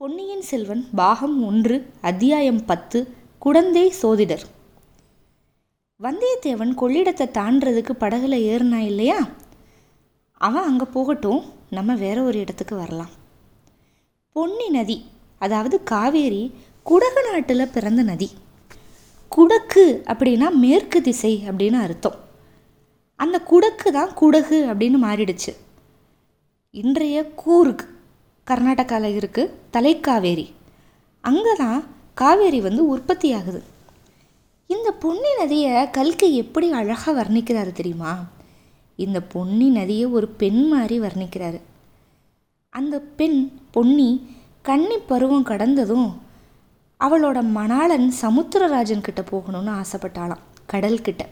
பொன்னியின் 0.00 0.42
செல்வன் 0.42 0.88
பாகம் 0.94 1.44
ஒன்று 1.44 1.86
அத்தியாயம் 2.00 2.64
பத்து 2.64 3.14
குடந்தை 3.38 3.92
சோதிடர். 4.02 4.44
வந்தியத்தேவன் 6.02 6.72
கொள்ளிடத்தை 6.76 7.26
தாண்டறதுக்கு 7.30 7.90
படகுல 8.00 8.36
ஏறினா 8.36 8.76
இல்லையா? 8.76 9.28
அவன் 10.32 10.62
அங்கே 10.62 10.84
போகட்டும் 10.84 11.42
நம்ம 11.70 11.94
வேற 11.94 12.22
ஒரு 12.22 12.38
இடத்துக்கு 12.38 12.76
வரலாம். 12.76 13.08
பொன்னி 14.32 14.68
நதி 14.68 15.04
அதாவது 15.38 15.82
காவேரி 15.82 16.54
குடகு 16.84 17.30
நாட்டில் 17.32 17.72
பிறந்த 17.72 18.02
நதி. 18.02 18.30
குடக்கு 19.36 20.02
அப்படின்னா 20.06 20.50
மேற்கு 20.50 21.02
திசை 21.02 21.42
அப்படின்னு 21.46 21.80
அர்த்தம். 21.80 22.14
அந்த 23.16 23.42
குடக்கு 23.50 23.90
தான் 23.90 24.14
குடகு 24.20 24.66
அப்படின்னு 24.66 25.00
மாறிடுச்சு. 25.02 25.54
இன்றைய 26.70 27.26
கூர்க் 27.26 27.89
கர்நாடகாவில் 28.50 29.18
இருக்குது 29.20 29.52
தலைக்காவேரி 29.76 30.46
அங்கே 31.24 31.54
தான் 31.58 31.80
காவேரி 32.14 32.60
வந்து 32.60 32.82
உற்பத்தி 32.88 33.28
ஆகுது 33.38 33.60
இந்த 34.70 34.88
பொன்னி 35.02 35.30
நதியை 35.38 35.72
கல்கி 35.90 36.28
எப்படி 36.42 36.66
அழகாக 36.72 37.12
வர்ணிக்கிறாரு 37.20 37.72
தெரியுமா? 37.72 38.12
இந்த 38.98 39.18
பொன்னி 39.32 39.68
நதியை 39.68 40.06
ஒரு 40.16 40.26
பெண் 40.42 40.60
மாதிரி 40.68 40.96
வர்ணிக்கிறாரு. 41.00 41.58
அந்த 42.72 42.96
பெண் 43.18 43.38
பொன்னி 43.70 44.08
கன்னி 44.62 44.98
பருவம் 45.10 45.48
கடந்ததும் 45.50 46.08
அவளோட 47.00 47.38
மணாளன் 47.56 48.08
சமுத்திரராஜன் 48.22 49.06
கிட்ட 49.06 49.20
போகணும்னு 49.30 49.72
ஆசைப்பட்டாளாம் 49.80 50.44
கடல்கிட்ட. 50.72 51.22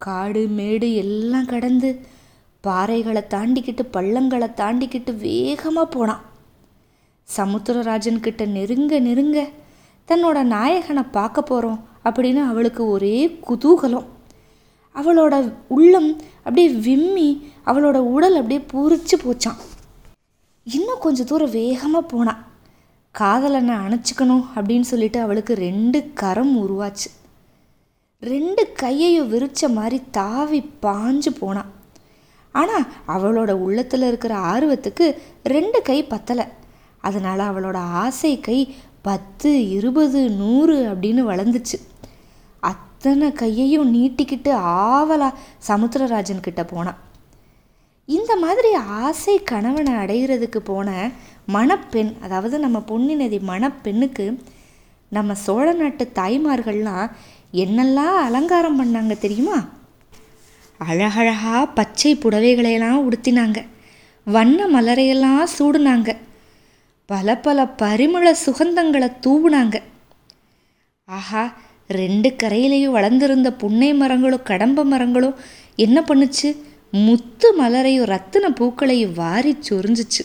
காடு 0.00 0.42
மேடு 0.58 0.88
எல்லாம் 1.04 1.50
கடந்து 1.54 1.90
பாறைகளை 2.68 3.22
தாண்டிக்கிட்டு 3.34 3.84
பள்ளங்களை 3.96 4.48
தாண்டிக்கிட்டு 4.60 5.12
வேகமாக 5.26 5.92
போனான். 5.96 6.22
சமுத்திரராஜன் 7.28 8.24
கிட்ட 8.26 8.42
நெருங்க 8.56 8.94
நெருங்க 9.06 9.38
தன்னோட 10.08 10.38
நாயகனை 10.54 11.02
பார்க்க 11.16 11.48
போகிறோம் 11.50 11.80
அப்படின்னு 12.08 12.42
அவளுக்கு 12.50 12.82
ஒரே 12.94 13.16
குதூகலம். 13.48 14.06
அவளோட 14.96 15.34
உள்ளம் 15.76 16.08
அப்படியே 16.44 16.68
விம்மி 16.86 17.28
அவளோட 17.70 17.98
உடல் 18.14 18.38
அப்படியே 18.40 18.60
பூரிச்சு 18.72 19.16
போச்சான் 19.24 19.58
இன்னும் 20.66 21.02
கொஞ்சம் 21.04 21.28
தூரம் 21.30 21.54
வேகமாக 21.58 22.10
போனான் 22.12 22.40
காதலனை 23.14 23.74
அணைச்சிக்கணும் 23.84 24.42
அப்படின்னு 24.56 24.86
சொல்லிட்டு 24.90 25.18
அவளுக்கு 25.26 25.54
ரெண்டு 25.66 25.98
கரம் 26.20 26.54
உருவாச்சு. 26.64 27.08
ரெண்டு 28.22 28.62
கையையும் 28.82 29.30
விரிச்ச 29.32 29.62
மாதிரி 29.76 29.98
தாவி 30.18 30.60
பாஞ்சு 30.84 31.30
போனான் 31.40 31.67
ஆனால் 32.52 32.86
அவளோட 33.06 33.50
உள்ளத்தில் 33.50 34.02
இருக்கிற 34.02 34.34
ஆர்வத்துக்கு 34.52 35.06
ரெண்டு 35.42 35.82
கை 35.82 35.98
பத்தலை. 36.02 36.46
அதனால் 36.98 37.42
அவளோட 37.50 37.76
ஆசை 37.76 38.40
கை 38.40 38.76
பத்து 39.02 39.70
இருபது 39.70 40.30
நூறு 40.30 40.76
அப்படின்னு 40.90 41.22
வளர்ந்துச்சு. 41.32 41.76
அத்தனை 42.60 43.32
கையையும் 43.32 43.92
நீட்டிக்கிட்டு 43.94 44.52
ஆவலா 44.54 45.28
சமுத்திரராஜன் 45.68 46.40
கிட்ட 46.40 46.64
போனான் 46.64 46.98
இந்த 48.08 48.36
மாதிரி 48.36 48.74
ஆசை 48.74 49.34
கணவனை 49.42 49.92
அடைகிறதுக்கு 49.94 50.56
போன 50.56 51.10
மணப்பெண் 51.46 52.12
அதாவது 52.22 52.58
நம்ம 52.58 52.80
பொன்னி 52.80 53.14
நதி 53.14 53.38
மணப்பெண்ணுக்கு 53.38 54.26
நம்ம 55.08 55.34
சோழ 55.34 55.72
நாட்டு 55.72 56.10
தாய்மார்கள்லாம் 56.14 57.10
என்னெல்லாம் 57.52 58.16
அலங்காரம் 58.24 58.78
பண்ணாங்க 58.80 59.18
தெரியுமா? 59.18 59.58
அழகழகா 60.86 61.66
பச்சை 61.66 62.16
புடவைகளையெல்லாம் 62.16 63.02
உடுத்தினாங்க. 63.06 63.64
வண்ண 64.24 64.66
மலரையெல்லாம் 64.66 65.44
சூடுனாங்க. 65.58 66.16
பல 67.06 67.36
பல 67.36 67.64
பரிமள 67.64 68.34
சுகந்தங்களை 68.46 69.12
தூவுனாங்க. 69.26 69.76
ஆஹா 71.04 71.56
ரெண்டு 71.88 72.34
கரையிலையும் 72.42 72.94
வளர்ந்துருந்த 72.96 73.50
புன்னை 73.50 73.94
மரங்களும் 73.94 74.42
கடம்ப 74.42 74.84
மரங்களும் 74.84 75.34
என்ன 75.76 76.00
பண்ணுச்சு? 76.00 76.56
முத்து 76.90 77.54
மலரையும் 77.60 78.04
ரத்தின 78.04 78.48
பூக்களையும் 78.48 79.14
வாரி 79.14 79.56
சொரிஞ்சிச்சு. 79.68 80.22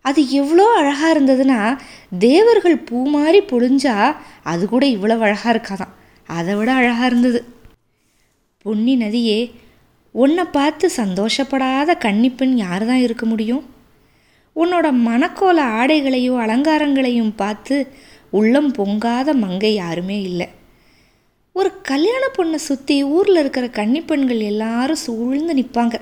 அது 0.00 0.30
எவ்வளோ 0.30 0.74
அழகாக 0.76 1.20
இருந்ததுன்னா 1.20 1.78
தேவர்கள் 2.18 2.78
பூ 2.78 3.08
மாதிரி 3.08 3.40
பொழிஞ்சா 3.40 4.16
அது 4.42 4.68
கூட 4.68 4.86
இவ்வளோ 4.86 5.18
அழகாக 5.18 5.52
இருக்காதான். 5.56 5.92
அதை 6.26 6.54
விட 6.54 6.72
அழகாக 6.72 7.06
இருந்தது. 7.06 7.44
பொன்னி 8.64 8.94
நதியே 8.96 9.38
உன்னை 10.14 10.44
பார்த்து 10.56 10.86
சந்தோஷப்படாத 10.96 11.90
கன்னிப்பெண் 12.04 12.54
யார் 12.64 12.84
தான் 12.86 13.04
இருக்க 13.06 13.24
முடியும்? 13.26 13.62
உன்னோட 14.56 14.86
மணக்கோல 15.06 15.58
ஆடைகளையும் 15.78 16.40
அலங்காரங்களையும் 16.44 17.32
பார்த்து 17.36 17.76
உள்ளம் 18.30 18.70
பொங்காத 18.74 19.28
மங்கை 19.34 19.72
யாருமே 19.74 20.18
இல்லை. 20.22 20.48
ஒரு 21.56 21.70
கல்யாண 21.82 22.24
பொண்ணை 22.36 22.58
சுற்றி 22.68 22.96
ஊரில் 23.14 23.40
இருக்கிற 23.40 23.66
கன்னிப்பெண்கள் 23.78 24.42
எல்லாரும் 24.50 25.02
சூழ்ந்து 25.06 25.54
நிற்பாங்க 25.54 25.96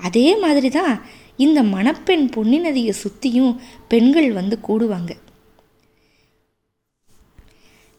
அதே 0.00 0.28
மாதிரி 0.36 0.68
தான் 0.70 0.94
இந்த 1.36 1.60
மணப்பெண் 1.74 2.24
பொன்னி 2.30 2.58
நதியை 2.58 2.94
சுற்றியும் 3.02 3.52
பெண்கள் 3.88 4.30
வந்து 4.32 4.56
கூடுவாங்க. 4.68 5.12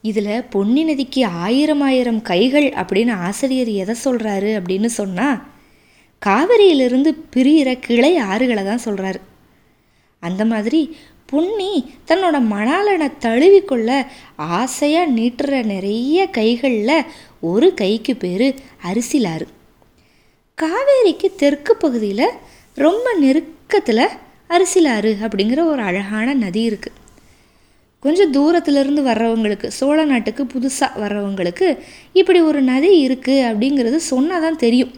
இதில் 0.02 0.44
பொன்னி 0.50 0.84
நதிக்கு 0.84 1.26
ஆயிரம் 1.26 1.80
ஆயிரம் 1.80 2.22
கைகள் 2.22 2.68
அப்படின்னு 2.70 3.12
ஆசிரியர் 3.16 3.68
எதை 3.68 3.94
சொல்கிறாரு 4.04 4.50
அப்படின்னு 4.58 4.86
சொன்னால் 4.86 5.42
காவிரியிலிருந்து 6.26 7.10
பிரியிற 7.36 7.78
கிளை 7.80 8.16
ஆறுகளை 8.16 8.64
தான் 8.64 8.84
சொல்கிறாரு 8.84 9.20
அந்த 10.20 10.44
மாதிரி 10.44 10.96
பொன்னி 11.26 11.94
தன்னோட 12.06 12.40
மணாலனை 12.50 13.12
தழுவிக்கொள்ள 13.20 14.06
ஆசையாக 14.36 15.12
நீட்டுற 15.12 15.64
நிறைய 15.64 16.26
கைகளில் 16.26 17.04
ஒரு 17.40 17.74
கைக்கு 17.74 18.16
பேர் 18.16 18.54
அரிசிலாறு. 18.84 19.46
காவேரிக்கு 20.62 21.34
தெற்கு 21.36 21.76
பகுதியில் 21.76 22.28
ரொம்ப 22.74 23.14
நெருக்கத்தில் 23.20 24.08
அரிசிலாறு 24.48 25.14
அப்படிங்கிற 25.20 25.64
ஒரு 25.64 25.82
அழகான 25.82 26.34
நதி 26.34 26.68
இருக்குது 26.68 27.01
கொஞ்சம் 28.04 28.32
தூரத்துலேருந்து 28.32 29.02
வர்றவங்களுக்கு 29.10 29.68
சோழ 29.78 29.98
நாட்டுக்கு 30.04 30.42
புதுசாக 30.54 31.00
வர்றவங்களுக்கு 31.02 31.66
இப்படி 32.20 32.40
ஒரு 32.40 32.60
நதி 32.62 32.90
இருக்குது 33.08 33.46
அப்படிங்கிறது 33.48 33.98
சொன்னால் 34.12 34.44
தான் 34.44 34.62
தெரியும். 34.64 34.92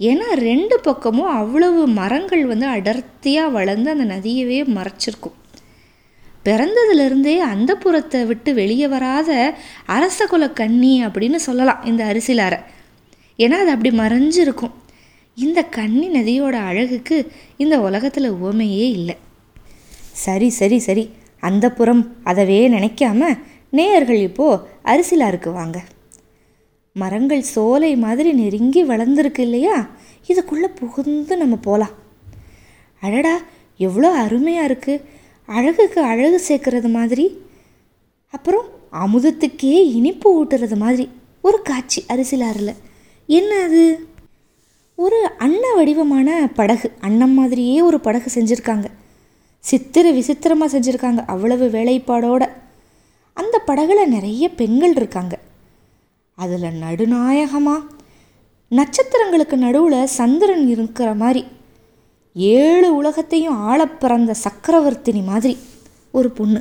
ஏன்னா 0.00 0.28
ரெண்டு 0.48 0.76
பக்கமும் 0.80 1.32
அவ்வளவு 1.40 1.82
மரங்கள் 1.98 2.42
வந்து 2.46 2.66
அடர்த்தியாக 2.66 3.54
வளர்ந்து 3.56 3.90
அந்த 3.90 4.04
நதியவே 4.14 4.58
மறைச்சிருக்கும். 4.76 5.36
பிறந்ததுலேருந்தே 6.46 7.36
அந்த 7.52 7.70
புறத்தை 7.74 8.18
விட்டு 8.24 8.50
வெளியே 8.54 8.88
வராத 8.94 9.30
அரச 9.96 10.26
குல 10.26 10.48
கன்னி 10.60 10.92
அப்படின்னு 11.06 11.38
சொல்லலாம் 11.46 11.84
இந்த 11.84 12.02
அரிசிலார. 12.04 12.54
ஏன்னா 13.38 13.56
அது 13.62 13.72
அப்படி 13.74 13.92
மறைஞ்சிருக்கும். 13.98 14.74
இந்த 15.38 15.62
கன்னி 15.76 16.08
நதியோட 16.08 16.56
அழகுக்கு 16.70 17.16
இந்த 17.56 17.78
உலகத்தில் 17.80 18.28
உவமையே 18.30 18.86
இல்லை. 18.98 19.16
சரி 20.24 20.50
சரி 20.50 20.78
சரி. 20.78 21.04
அந்த 21.48 21.66
புறம் 21.78 22.02
அதவே 22.24 22.60
நினைக்காம 22.74 23.22
நேயர்கள் 23.70 24.20
இப்போது 24.28 24.62
அரிசிலாருக்கு 24.84 25.50
வாங்க. 25.52 25.78
மரங்கள் 26.96 27.42
சோலை 27.54 27.90
மாதிரி 27.96 28.30
நெருங்கி 28.32 28.82
வளர்ந்துருக்கு 28.84 29.38
இல்லையா? 29.38 29.76
இதுக்குள்ளே 30.28 30.68
புகுந்து 30.74 31.34
நம்ம 31.36 31.56
போகலாம் 31.56 31.94
அடடா 33.02 33.34
எவ்வளோ 33.78 34.08
அருமையாக 34.22 34.68
இருக்குது 34.72 35.02
அழகுக்கு 35.48 36.00
அழகு 36.12 36.38
சேர்க்கறது 36.48 36.88
மாதிரி. 36.90 37.26
அப்புறம் 38.30 38.66
அமுதத்துக்கே 39.02 39.76
இனிப்பு 39.98 40.28
ஊட்டுறது 40.36 40.76
மாதிரி. 40.76 41.04
ஒரு 41.42 41.58
காட்சி 41.62 42.00
அரிசிலாறில் 42.08 42.72
என்ன 43.28 43.52
அது? 43.66 43.82
ஒரு 44.98 45.18
அன்ன 45.38 45.64
வடிவமான 45.74 46.28
படகு. 46.54 46.88
அன்னம் 47.00 47.34
மாதிரியே 47.34 47.76
ஒரு 47.88 47.98
படகு 48.00 48.28
செஞ்சுருக்காங்க. 48.34 48.86
சித்திர 49.68 50.06
விசித்திரமாக 50.10 50.68
செஞ்சுருக்காங்க. 50.72 51.20
அவ்வளவு 51.32 51.66
வேலைப்பாடோட. 51.76 52.44
அந்த 53.36 53.56
படகுல 53.66 54.00
நிறைய 54.14 54.44
பெண்கள் 54.60 54.94
இருக்காங்க. 55.00 55.34
அதில் 56.42 56.78
நடுநாயகமாக 56.84 57.82
நட்சத்திரங்களுக்கு 58.70 59.56
நடுவில் 59.64 60.12
சந்திரன் 60.18 60.64
இருக்கிற 60.74 61.08
மாதிரி 61.22 61.42
ஏழு 62.36 62.88
உலகத்தையும் 62.96 63.58
ஆள 63.68 63.80
பிறந்த 64.02 64.34
சக்கரவர்த்தினி 64.44 65.22
மாதிரி 65.24 65.54
ஒரு 66.18 66.30
பொண்ணு. 66.38 66.60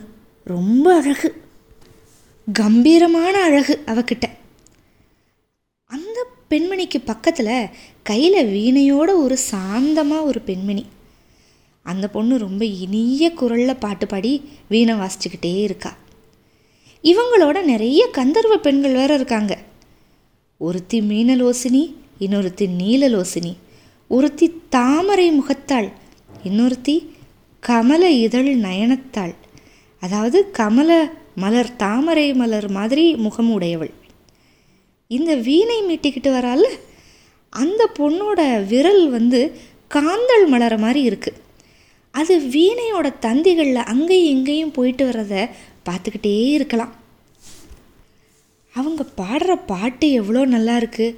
ரொம்ப 0.53 0.85
அழகு. 0.99 1.29
கம்பீரமான 2.53 3.35
அழகு 3.47 3.75
அவகிட்ட. 3.91 4.25
அந்த 5.95 6.17
பெண்மணிக்கு 6.49 6.99
பக்கத்தில் 7.05 7.69
கையில் 8.09 8.39
வீணையோட 8.55 9.09
ஒரு 9.23 9.37
சாந்தமாக 9.51 10.27
ஒரு 10.29 10.41
பெண்மணி. 10.49 10.83
அந்த 11.89 12.05
பொண்ணு 12.09 12.35
ரொம்ப 12.37 12.63
இனிய 12.65 13.25
குரலில் 13.31 13.81
பாட்டு 13.83 14.05
பாடி 14.07 14.31
வீணை 14.67 14.93
வாசிச்சுக்கிட்டே 14.93 15.53
இருக்கா. 15.61 15.91
இவங்களோட 17.03 17.57
நிறைய 17.63 18.01
கந்தர்வ 18.17 18.55
பெண்கள் 18.57 18.97
வேற 18.99 19.11
இருக்காங்க. 19.13 19.53
ஒருத்தி 20.57 20.99
மீனலோசினி 21.09 21.83
இன்னொருத்தி 22.19 22.65
நீலலோசினி 22.81 23.53
ஒருத்தி 24.07 24.47
தாமரை 24.69 25.27
முகத்தாள் 25.31 25.89
இன்னொருத்தி 26.43 26.95
கமல 27.63 28.09
இதழ் 28.25 28.49
நயனத்தாள். 28.65 29.35
அதாவது 30.03 30.39
கமல 30.57 30.91
மலர் 31.35 31.75
தாமரை 31.75 32.27
மலர் 32.33 32.69
மாதிரி 32.69 33.05
முகம் 33.15 33.51
உடையவள். 33.51 33.93
இந்த 35.11 35.31
வீணை 35.47 35.79
மீட்டிக்கிட்டு 35.83 36.29
வரால 36.37 36.63
அந்த 37.53 37.81
பொண்ணோட 37.99 38.39
விரல் 38.67 39.03
வந்து 39.09 39.41
காந்தல் 39.93 40.45
மலர 40.47 40.73
மாதிரி 40.77 41.01
இருக்குது 41.09 41.43
அது 42.19 42.33
வீணையோட 42.55 43.07
தந்திகளில் 43.25 43.89
அங்கேயும் 43.93 44.33
இங்கேயும் 44.35 44.75
போயிட்டு 44.75 45.03
வர்றத 45.07 45.35
பார்த்துக்கிட்டே 45.87 46.35
இருக்கலாம். 46.57 46.93
அவங்க 48.73 49.03
பாடுற 49.19 49.51
பாட்டு 49.71 50.07
எவ்வளோ 50.19 50.41
நல்லா 50.53 50.75
இருக்குது 50.81 51.17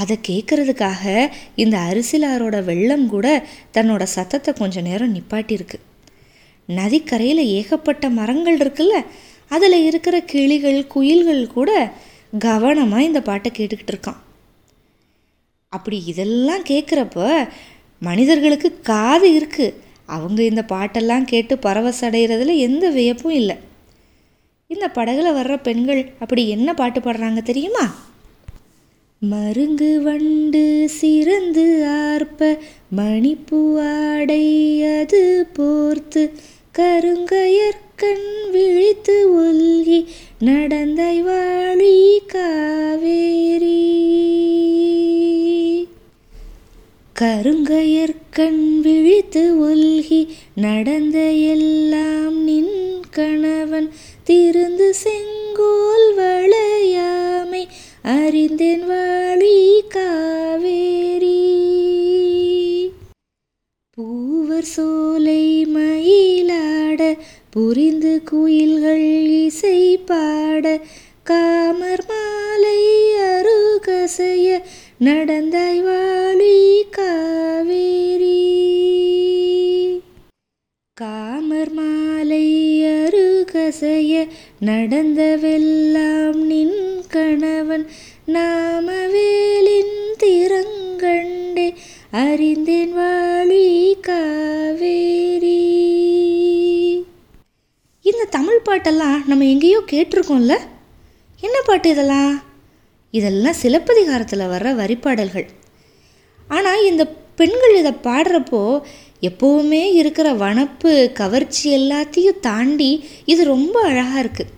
அதை 0.00 0.14
கேட்குறதுக்காக 0.28 1.04
இந்த 1.62 1.76
அரிசிலாரோட 1.88 2.56
வெள்ளம் 2.68 3.06
கூட 3.14 3.26
தன்னோட 3.76 4.02
சத்தத்தை 4.16 4.50
கொஞ்சம் 4.60 4.86
நேரம் 4.88 5.14
நிப்பாட்டியிருக்கு. 5.16 5.78
நதிக்கரையில் 6.68 7.42
ஏகப்பட்ட 7.58 8.04
மரங்கள் 8.18 8.58
இருக்குல்ல 8.64 8.96
அதில் 9.56 9.78
இருக்கிற 9.88 10.16
கிளிகள் 10.32 10.80
குயில்கள் 10.94 11.42
கூட 11.56 11.70
கவனமாக 12.46 13.06
இந்த 13.08 13.20
பாட்டை 13.28 13.50
கேட்டுக்கிட்டு 13.58 13.94
இருக்கான். 13.94 14.20
அப்படி 15.72 15.98
இதெல்லாம் 16.12 16.64
கேட்குறப்ப 16.70 17.26
மனிதர்களுக்கு 18.08 18.68
காது 18.90 19.28
இருக்குது 19.38 19.76
அவங்க 20.06 20.42
இந்த 20.42 20.64
பாட்டெல்லாம் 20.68 21.24
கேட்டு 21.24 21.56
பரவசடைகிறதுல 21.56 22.56
எந்த 22.56 22.90
வியப்பும் 22.90 23.32
இல்லை. 23.32 23.56
இந்த 24.66 24.90
படகுல 24.94 25.28
வர்ற 25.38 25.62
பெண்கள் 25.62 26.12
அப்படி 26.18 26.48
என்ன 26.48 26.74
பாட்டு 26.74 27.00
பாடுறாங்க 27.00 27.42
தெரியுமா? 27.42 28.04
மருங்கு 29.18 30.02
வண்டு 30.02 30.88
சிறந்து 30.88 31.86
ஆர்ப்ப 31.86 32.58
மணிப்பூ 32.96 33.74
அது 34.98 35.46
போர்த்து 35.52 36.32
கருங்கயற்கண் 36.78 38.50
விழித்து 38.52 39.16
ஒல்கி 39.42 40.04
நடந்தை 40.40 41.22
வாழி 41.22 42.18
காவேரி. 42.26 43.84
கருங்கயற்கண் 47.20 48.80
விழித்து 48.80 49.42
ஒல்கி 49.64 50.18
நடந்த 50.54 51.18
எல்லாம் 51.54 52.42
நின் 52.44 52.74
கணவன் 53.10 53.88
திருந்து 54.26 54.90
செங்கோல் 54.90 56.08
வளையாமை 56.16 57.62
அறிந்தேன் 58.02 58.84
வாழி 58.86 59.82
காவேரி. 59.88 61.40
பூவர் 63.90 64.70
சோலை 64.76 65.66
மயிலாட 65.74 67.18
புரிந்து 67.50 68.22
குயில்கள் 68.30 69.08
இசை 69.44 69.96
பாட 69.96 70.80
காமர் 71.22 72.06
மாலை 72.08 72.80
அருகசைய 73.28 74.60
நடந்தாய் 74.98 75.82
நடந்தவெல்லாம் 84.60 86.34
நின் 86.34 87.04
கணவன் 87.08 87.86
நாமவேலின் 88.26 89.96
திறங்கண்டே 90.18 91.74
அறிந்தேன் 92.10 92.92
வாழி 92.92 93.96
காவேரி. 94.00 95.58
இந்த 98.02 98.24
தமிழ் 98.30 98.60
பாட்டெல்லாம் 98.64 99.24
நம்ம 99.26 99.44
எங்கேயோ 99.44 99.82
கேட்டிருக்கோம்ல? 99.90 100.58
என்ன 101.40 101.60
பாட்டு 101.64 101.90
இதெல்லாம்? 101.90 102.42
இதெல்லாம் 103.10 103.60
சிலப்பதிகாரத்தில் 103.62 104.50
வர்ற 104.54 104.72
வரிப்பாடல்கள். 104.74 105.46
ஆனால் 106.48 106.84
இந்த 106.84 107.06
பெண்கள் 107.34 107.76
இதை 107.76 107.92
பாடுறப்போ 108.02 108.80
எப்போவுமே 109.22 109.82
இருக்கிற 109.92 110.34
வனப்பு 110.34 111.12
கவர்ச்சி 111.12 111.64
எல்லாத்தையும் 111.78 112.40
தாண்டி 112.40 113.04
இது 113.24 113.44
ரொம்ப 113.44 113.76
அழகாக 113.80 114.22
இருக்குது 114.24 114.52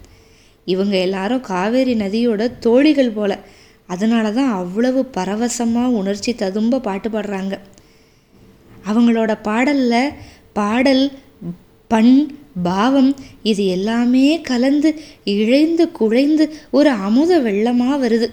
இவங்க 0.64 0.94
எல்லாரும் 0.96 1.40
காவேரி 1.40 1.94
நதியோட 1.94 2.58
தோழிகள் 2.58 3.10
போல. 3.10 3.38
அதனால 3.86 4.30
தான் 4.30 4.52
அவ்வளவு 4.52 5.04
பரவசமாக 5.04 5.96
உணர்ச்சி 6.00 6.34
ததும்ப 6.34 6.80
பாட்டு 6.80 7.08
பாடுறாங்க. 7.08 7.54
அவங்களோட 8.86 9.34
பாடலில் 9.42 10.14
பாடல் 10.52 11.12
பண் 11.88 12.36
பாவம் 12.62 13.16
இது 13.42 13.66
எல்லாமே 13.66 14.40
கலந்து 14.40 14.90
இழைந்து 15.24 15.92
குழைந்து 15.92 16.44
ஒரு 16.70 16.90
அமுத 16.90 17.40
வெள்ளமாக 17.40 17.96
வருது. 18.04 18.28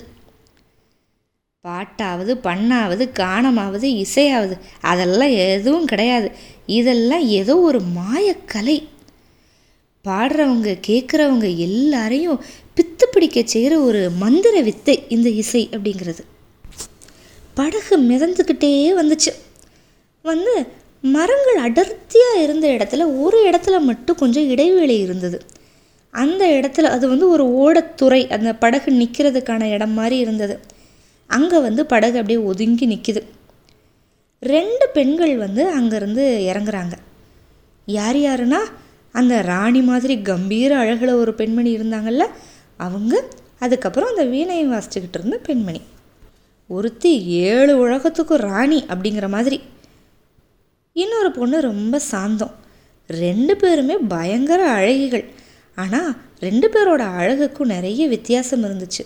பாட்டாவது 1.65 2.31
பண்ணாவது 2.43 3.09
காணமாவது 3.19 4.05
இசையாவது 4.05 4.57
அதெல்லாம் 4.81 5.29
எதுவும் 5.29 5.85
கிடையாது. 5.85 6.31
இதெல்லாம் 6.65 7.19
ஏதோ 7.19 7.59
ஒரு 7.59 7.81
மாயக்கலை. 7.97 8.87
பாடுறவங்க 10.05 10.79
கேட்குறவங்க 10.87 11.57
எல்லாரையும் 11.57 12.43
பித்து 12.75 13.05
பிடிக்க 13.11 13.41
செய்கிற 13.45 13.79
ஒரு 13.79 14.09
மந்திர 14.09 14.61
வித்தை 14.61 15.03
இந்த 15.09 15.29
இசை 15.29 15.69
அப்படிங்கிறது. 15.71 16.19
படகு 17.53 17.97
மிதந்துக்கிட்டே 17.97 18.71
வந்துச்சு. 19.01 19.33
வந்து 20.21 20.67
மரங்கள் 21.01 21.57
அடர்த்தியாக 21.57 22.43
இருந்த 22.43 22.67
இடத்துல 22.67 23.21
ஒரு 23.21 23.49
இடத்துல 23.49 23.79
மட்டும் 23.79 24.15
கொஞ்சம் 24.15 24.49
இடைவேளை 24.49 24.99
இருந்தது. 24.99 25.41
அந்த 26.11 26.47
இடத்துல 26.47 26.81
அது 26.81 27.07
வந்து 27.07 27.29
ஒரு 27.29 27.45
ஓடத்துறை 27.45 28.29
அந்த 28.29 28.53
படகு 28.53 28.91
நிற்கிறதுக்கான 28.91 29.63
இடம் 29.63 29.91
மாதிரி 29.91 30.17
இருந்தது. 30.17 30.73
அங்கே 31.27 31.59
வந்து 31.59 31.85
படகு 31.85 32.19
அப்படியே 32.19 32.39
ஒதுங்கி 32.39 32.87
நிற்கிது 32.87 33.21
ரெண்டு 34.39 34.89
பெண்கள் 34.93 35.37
வந்து 35.37 35.63
அங்கேருந்து 35.79 36.23
இறங்குறாங்க. 36.51 36.93
யார் 37.85 38.15
யாருன்னா 38.15 38.59
அந்த 39.11 39.41
ராணி 39.41 39.81
மாதிரி 39.81 40.21
கம்பீர 40.21 40.77
அழகில் 40.77 41.13
ஒரு 41.13 41.33
பெண்மணி 41.33 41.77
இருந்தாங்கல்ல 41.77 42.25
அவங்க 42.77 43.23
அதுக்கப்புறம் 43.59 44.09
அந்த 44.09 44.25
வீணையை 44.25 44.65
வாசிச்சுக்கிட்டு 44.73 45.17
இருந்த 45.19 45.37
பெண்மணி. 45.37 45.81
ஒருத்தி 46.67 47.25
ஏழு 47.25 47.77
உலகத்துக்கும் 47.77 48.37
ராணி 48.37 48.83
அப்படிங்கிற 48.89 49.29
மாதிரி. 49.29 49.61
இன்னொரு 50.93 51.31
பொண்ணு 51.31 51.61
ரொம்ப 51.61 51.99
சாந்தம். 51.99 52.55
ரெண்டு 53.07 53.55
பேருமே 53.55 53.95
பயங்கர 53.97 54.75
அழகிகள். 54.75 55.25
ஆனால் 55.75 56.15
ரெண்டு 56.39 56.69
பேரோட 56.69 57.01
அழகுக்கும் 57.01 57.73
நிறைய 57.75 58.07
வித்தியாசம் 58.07 58.63
இருந்துச்சு. 58.63 59.03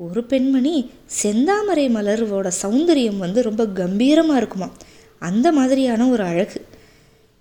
ஒரு 0.00 0.24
பெண்மணி 0.24 0.90
செந்தாமரை 1.22 1.88
மலரோட 1.88 2.50
சௌந்தரியம் 2.62 3.16
வந்து 3.16 3.42
ரொம்ப 3.42 3.66
கம்பீரமாக 3.66 4.36
இருக்குமா? 4.36 4.70
அந்த 5.18 5.52
மாதிரியான 5.52 6.08
ஒரு 6.08 6.22
அழகு. 6.22 6.66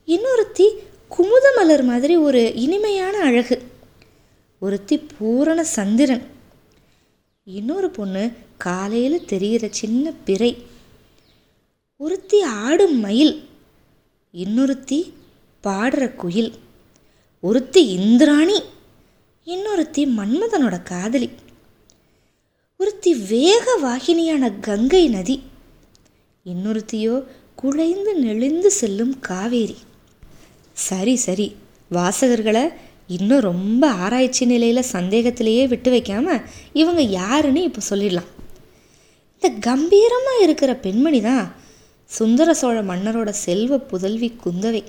இன்னொருத்தி 0.08 0.70
குமுத 1.10 1.56
மலர் 1.56 1.84
மாதிரி 1.84 2.18
ஒரு 2.18 2.56
இனிமையான 2.56 3.20
அழகு. 3.20 3.64
ஒருத்தி 4.60 4.98
பூரண 4.98 5.64
சந்திரன். 5.64 6.22
இன்னொரு 7.44 7.90
பொண்ணு 7.90 8.32
காலையில் 8.58 9.26
தெரிகிற 9.26 9.68
சின்ன 9.72 10.12
பிறை. 10.26 10.58
ஒருத்தி 11.98 12.42
ஆடும் 12.42 13.00
மயில். 13.00 13.50
இன்னொருத்தி 14.34 15.12
பாடுற 15.64 16.16
குயில். 16.16 16.54
ஒருத்தி 17.40 17.88
இந்திராணி. 17.88 18.62
இன்னொருத்தி 19.46 20.08
மன்மதனோட 20.18 20.84
காதலி. 20.84 21.30
ஒருத்தி 22.80 23.14
வேக 23.14 23.80
வாகினியான 23.84 24.60
கங்கை 24.60 25.08
நதி. 25.08 25.42
இன்னொருத்தியோ 26.46 27.24
குழைந்து 27.56 28.16
நெளிந்து 28.16 28.72
செல்லும் 28.72 29.20
காவேரி. 29.20 29.78
சரி 30.74 31.16
சரி. 31.16 31.56
வாசகர்களை 31.92 32.74
இன்னும் 33.08 33.40
ரொம்ப 33.40 33.90
ஆராய்ச்சி 33.90 34.46
நிலையில் 34.46 34.90
சந்தேகத்திலேயே 34.92 35.68
விட்டு 35.68 35.92
வைக்காம 35.92 36.44
இவங்க 36.74 37.02
யாருன்னு 37.02 37.64
இப்போ 37.64 37.82
சொல்லிடலாம். 37.90 38.30
இந்த 39.34 39.50
கம்பீரமாக 39.60 40.44
இருக்கிற 40.44 40.76
பெண்மணி 40.76 41.22
தான் 41.22 41.56
சுந்தர 42.06 42.54
சோழ 42.54 42.82
மன்னரோட 42.82 43.30
செல்வ 43.30 43.78
புதல்வி 43.78 44.32
குந்தவை. 44.46 44.84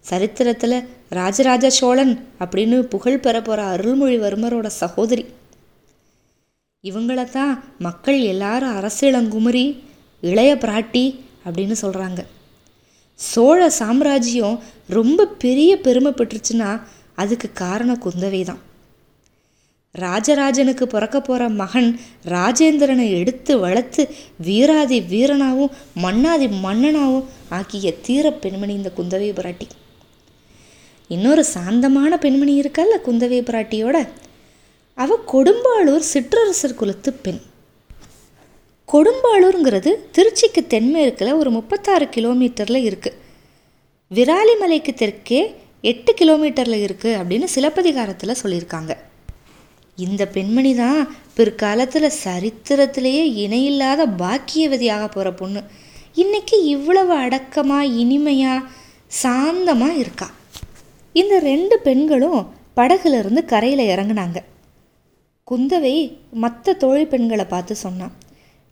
சரித்திரத்தில் 0.00 0.88
ராஜராஜ 1.08 1.70
சோழன் 1.70 2.28
அப்படின்னு 2.38 2.80
புகழ் 2.80 3.18
பெற 3.18 3.42
போகிற 3.42 3.76
அருள்மொழிவர்மரோட 3.76 4.66
சகோதரி. 4.66 5.26
இவங்கள 6.84 7.30
தான் 7.30 7.64
மக்கள் 7.78 8.20
எல்லாரும் 8.20 8.76
அரசியலங்குமரி 8.76 9.82
இளைய 10.20 10.54
பிராட்டி 10.54 11.20
அப்படின்னு 11.44 11.74
சொல்கிறாங்க 11.82 12.24
சோழ 13.14 13.68
சாம்ராஜ்யம் 13.68 14.62
ரொம்ப 14.88 15.26
பெரிய 15.26 15.76
பெருமை 15.76 16.12
பெற்றுச்சுன்னா 16.12 16.82
அதுக்கு 17.14 17.52
காரணம் 17.52 18.02
குந்தவை 18.02 18.44
தான். 18.44 18.60
ராஜராஜனுக்கு 19.94 20.86
பிறக்க 20.86 21.20
போகிற 21.20 21.48
மகன் 21.48 22.00
ராஜேந்திரனை 22.24 23.10
எடுத்து 23.10 23.58
வளர்த்து 23.58 24.14
வீராதி 24.38 25.00
வீரனாவும் 25.00 25.74
மன்னாதி 25.94 26.46
மன்னனாகவும் 26.46 27.28
ஆக்கிய 27.48 27.92
தீர 28.00 28.30
பெண்மணி 28.30 28.74
இந்த 28.74 28.92
குந்தவை 28.96 29.30
பிராட்டி. 29.32 29.68
இன்னொரு 31.08 31.44
சாந்தமான 31.44 32.18
பெண்மணி 32.18 32.60
இருக்கல்ல 32.60 32.96
குந்தவை 33.06 33.42
பிராட்டியோட? 33.42 34.08
அவ 35.02 35.16
கொடும்பாளூர் 35.32 36.04
சிற்றரசர் 36.12 36.78
குலத்து 36.80 37.10
பெண். 37.24 37.40
கொடும்பாளூருங்கிறது 38.92 39.90
திருச்சிக்கு 40.16 40.62
தென்மேற்கில் 40.72 41.38
ஒரு 41.40 41.50
முப்பத்தாறு 41.56 42.06
கிலோமீட்டரில் 42.16 42.86
இருக்குது 42.88 43.18
விராலிமலைக்கு 44.10 44.92
தெற்கே 45.02 45.40
எட்டு 45.90 46.12
கிலோமீட்டரில் 46.20 46.82
இருக்குது 46.86 47.16
அப்படின்னு 47.20 47.48
சிலப்பதிகாரத்தில் 47.54 48.40
சொல்லியிருக்காங்க. 48.42 48.92
இந்த 49.98 50.22
பெண்மணி 50.36 50.72
தான் 50.82 51.00
பிற்காலத்தில் 51.38 52.16
சரித்திரத்திலேயே 52.24 53.24
இணையில்லாத 53.44 54.02
பாக்கியவதியாக 54.22 55.04
போகிற 55.16 55.30
பொண்ணு. 55.40 55.62
இன்னைக்கு 56.22 56.56
இவ்வளவு 56.74 57.14
அடக்கமாக 57.24 57.92
இனிமையாக 58.02 58.68
சாந்தமாக 59.22 60.00
இருக்கா. 60.04 60.28
இந்த 61.20 61.34
ரெண்டு 61.50 61.76
பெண்களும் 61.88 62.40
படகுலேருந்து 62.78 63.42
கரையில் 63.52 63.90
இறங்குனாங்க. 63.92 64.38
குந்தவை 65.50 65.94
மற்ற 66.32 66.72
தோழி 66.72 67.04
பெண்களை 67.04 67.44
பார்த்து 67.44 67.74
சொன்னான் 67.74 68.12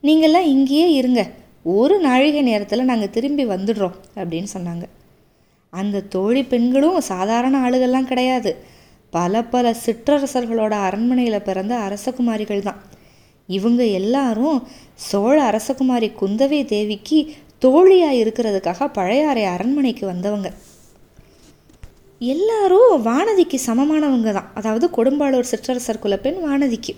நீங்கள்லாம் 0.02 0.50
இங்கேயே 0.54 0.92
இருங்க. 0.92 1.26
ஒரு 1.62 2.00
நாழிகை 2.00 2.42
நேரத்தில் 2.42 2.84
நாங்கள் 2.84 3.10
திரும்பி 3.10 3.44
வந்துடுறோம் 3.46 3.96
அப்படின்னு 4.16 4.48
சொன்னாங்க. 4.54 4.84
அந்த 5.70 6.00
தோழி 6.00 6.42
பெண்களும் 6.42 7.00
சாதாரண 7.00 7.70
ஆளுகள்லாம் 7.70 8.10
கிடையாது. 8.10 8.56
பல 9.10 9.42
பல 9.44 9.74
சிற்றரசர்களோட 9.86 10.70
அரண்மனையில் 10.70 11.42
பிறந்த 11.42 11.74
அரசகுமாரிகள் 11.86 12.62
தான். 12.62 12.80
இவங்க 13.46 13.84
எல்லாரும் 13.84 14.66
சோழ 14.94 15.36
அரசகுமாரி 15.50 16.12
குந்தவை 16.20 16.64
தேவிக்கு 16.64 17.18
தோழியாக 17.58 18.14
இருக்கிறதுக்காக 18.14 18.88
பழையாறை 18.92 19.44
அரண்மனைக்கு 19.44 20.06
வந்தவங்க. 20.06 20.52
எல்லாரும் 22.20 23.02
வானதிக்கு 23.02 23.58
சமமானவங்க 23.66 24.32
தான். 24.32 24.50
அதாவது 24.54 24.86
கொடும்பாளூர் 24.96 25.50
சிற்றரசர் 25.50 26.02
குலப்பெண் 26.02 26.38
வானதிக்கு. 26.46 26.94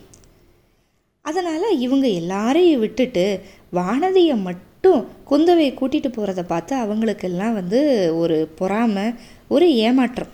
அதனால் 1.22 1.78
இவங்க 1.78 2.08
எல்லாரையும் 2.08 2.80
விட்டுட்டு 2.80 3.24
வானதியை 3.72 4.36
மட்டும் 4.36 5.06
குந்தவையை 5.30 5.72
கூட்டிகிட்டு 5.74 6.10
போகிறத 6.16 6.42
பார்த்து 6.42 6.76
அவங்களுக்கெல்லாம் 6.76 7.54
வந்து 7.54 7.80
ஒரு 8.14 8.48
பொறாமை 8.58 9.12
ஒரு 9.48 9.74
ஏமாற்றம். 9.74 10.32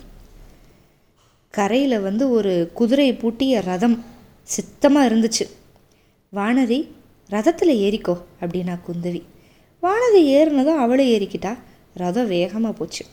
கரையில் 1.53 1.99
வந்து 1.99 2.29
ஒரு 2.29 2.71
குதிரை 2.73 3.13
பூட்டிய 3.13 3.61
ரதம் 3.61 4.05
சித்தமாக 4.43 5.09
இருந்துச்சு. 5.09 5.45
வானதி 6.33 6.79
ரதத்தில் 7.29 7.73
ஏறிக்கோ 7.85 8.15
அப்படின்னா 8.41 8.77
குந்தவி. 8.87 9.21
வானதி 9.83 10.21
ஏறினதும் 10.37 10.81
அவளை 10.83 11.05
ஏறிக்கிட்டா. 11.15 11.57
ரதம் 11.93 12.27
வேகமாக 12.27 12.73
போச்சு. 12.73 13.05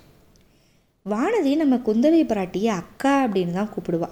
வானதி 1.13 1.51
நம்ம 1.57 1.77
குந்தவை 1.77 2.21
பிராட்டியை 2.29 2.69
அக்கா 2.81 3.11
அப்படின்னு 3.25 3.53
தான் 3.53 3.69
கூப்பிடுவா. 3.73 4.09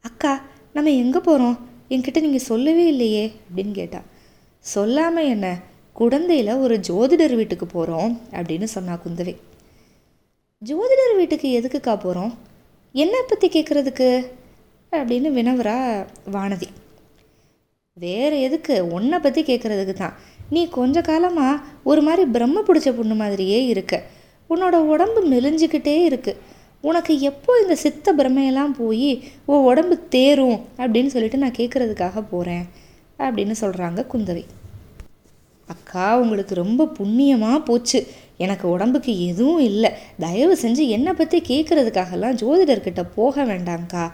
அக்கா 0.00 0.32
நம்ம 0.72 0.90
எங்கே 0.90 1.18
போகிறோம் 1.18 1.54
என்கிட்ட 1.88 2.20
நீங்கள் 2.20 2.44
சொல்லவே 2.48 2.86
இல்லையே 2.86 3.22
அப்படின்னு 3.46 3.70
கேட்டா. 3.70 4.00
சொல்லாமல் 4.64 5.24
என்ன? 5.24 5.46
குழந்தையில் 5.92 6.60
ஒரு 6.64 6.74
ஜோதிடர் 6.88 7.34
வீட்டுக்கு 7.34 7.66
போகிறோம் 7.66 8.20
அப்படின்னு 8.32 8.64
சொன்னா 8.64 8.96
குந்தவை. 9.04 9.34
ஜோதிடர் 10.62 11.14
வீட்டுக்கு 11.20 11.48
எதுக்குக்கா 11.60 11.94
போகிறோம் 12.04 12.34
என்ன 12.94 13.22
பற்றி 13.22 13.48
கேட்குறதுக்கு 13.48 14.08
அப்படின்னு 14.92 15.30
வினவரா 15.38 16.06
வானதி. 16.34 16.68
வேறு 17.92 18.40
எதுக்கு? 18.40 18.76
உன்னை 18.96 19.18
பற்றி 19.18 19.42
கேட்குறதுக்கு 19.42 19.92
தான். 19.92 20.14
நீ 20.50 20.68
கொஞ்ச 20.68 21.00
காலமாக 21.00 21.62
ஒரு 21.82 22.02
மாதிரி 22.02 22.24
பிரம்ம 22.36 22.62
பிடிச்ச 22.68 22.90
பொண்ணு 22.96 23.14
மாதிரியே 23.14 23.66
இருக்க. 23.66 24.02
உன்னோட 24.50 24.76
உடம்பு 24.92 25.20
மெலிஞ்சிக்கிட்டே 25.30 25.96
இருக்கு. 26.04 26.32
உனக்கு 26.80 27.12
எப்போ 27.20 27.52
இந்த 27.62 27.74
சித்த 27.74 28.14
பிரமையெல்லாம் 28.14 28.74
போய் 28.78 29.10
உன் 29.46 29.66
உடம்பு 29.70 29.96
தேரும் 30.08 30.58
அப்படின்னு 30.78 31.06
சொல்லிட்டு 31.06 31.42
நான் 31.44 31.58
கேட்குறதுக்காக 31.58 32.22
போகிறேன் 32.30 32.64
அப்படின்னு 33.18 33.54
சொல்கிறாங்க 33.60 34.00
குந்தவை. 34.12 34.44
அக்கா 35.68 36.06
உங்களுக்கு 36.18 36.54
ரொம்ப 36.54 36.88
புண்ணியமாக 36.98 37.58
போச்சு. 37.58 38.06
எனக்கு 38.36 38.66
உடம்புக்கு 38.68 39.12
எதுவும் 39.26 39.62
இல்லை. 39.70 39.90
தயவு 40.20 40.54
செஞ்சு 40.62 40.82
என்னை 40.96 41.12
பற்றி 41.12 41.38
கேட்குறதுக்காகலாம் 41.50 42.38
ஜோதிடர்கிட்ட 42.42 43.02
போக 43.14 43.44
வேண்டாங்க்கா 43.44 44.04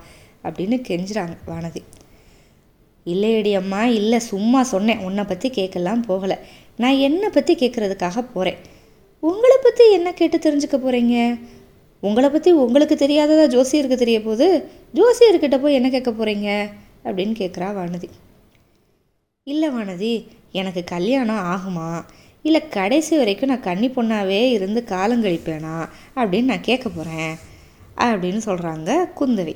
அப்படின்னு 0.44 0.76
கெஞ்சுறாங்க 0.88 1.37
வானதி. 1.46 1.82
இல்லையடி 3.06 3.52
அம்மா 3.52 3.82
இல்லை 4.00 4.18
சும்மா 4.32 4.62
சொன்னேன். 4.62 4.99
உன்னை 4.99 5.25
பற்றி 5.25 5.50
கேட்கலாம் 5.50 6.04
போகலை. 6.08 6.37
நான் 6.76 7.02
என்னை 7.06 7.28
பற்றி 7.28 7.54
கேட்குறதுக்காக 7.54 8.25
போகிறேன் 8.34 8.60
உங்களை 9.21 9.57
பற்றி 9.62 9.93
என்ன 9.93 10.12
கேட்டு 10.12 10.37
தெரிஞ்சுக்க 10.39 10.77
போகிறீங்க 10.77 11.41
உங்களை 12.00 12.31
பற்றி 12.31 12.53
உங்களுக்கு 12.53 12.95
தெரியாததா 12.95 13.45
ஜோசியருக்கு 13.55 13.97
தெரிய 14.03 14.23
போது 14.23 14.69
ஜோசியர்கிட்ட 14.95 15.61
போய் 15.61 15.75
என்ன 15.75 15.89
கேட்க 15.91 16.11
போகிறீங்க 16.11 16.49
அப்படின்னு 17.05 17.35
கேட்குறா 17.41 17.69
வானதி. 17.79 18.09
இல்லை 19.43 19.69
வானதி 19.69 20.27
எனக்கு 20.53 20.85
கல்யாணம் 20.85 21.45
ஆகுமா? 21.55 22.05
இல்லை 22.43 22.69
கடைசி 22.69 23.17
வரைக்கும் 23.17 23.49
நான் 23.49 23.61
கன்னி 23.61 23.89
பொண்ணாவே 23.89 24.41
இருந்து 24.50 24.85
காலங்கழிப்பேனா 24.89 25.89
அப்படின்னு 26.17 26.50
நான் 26.53 26.69
கேட்க 26.71 26.89
போகிறேன் 26.89 27.37
அப்படின்னு 27.97 28.41
சொல்கிறாங்க 28.47 29.09
குந்தவை. 29.21 29.55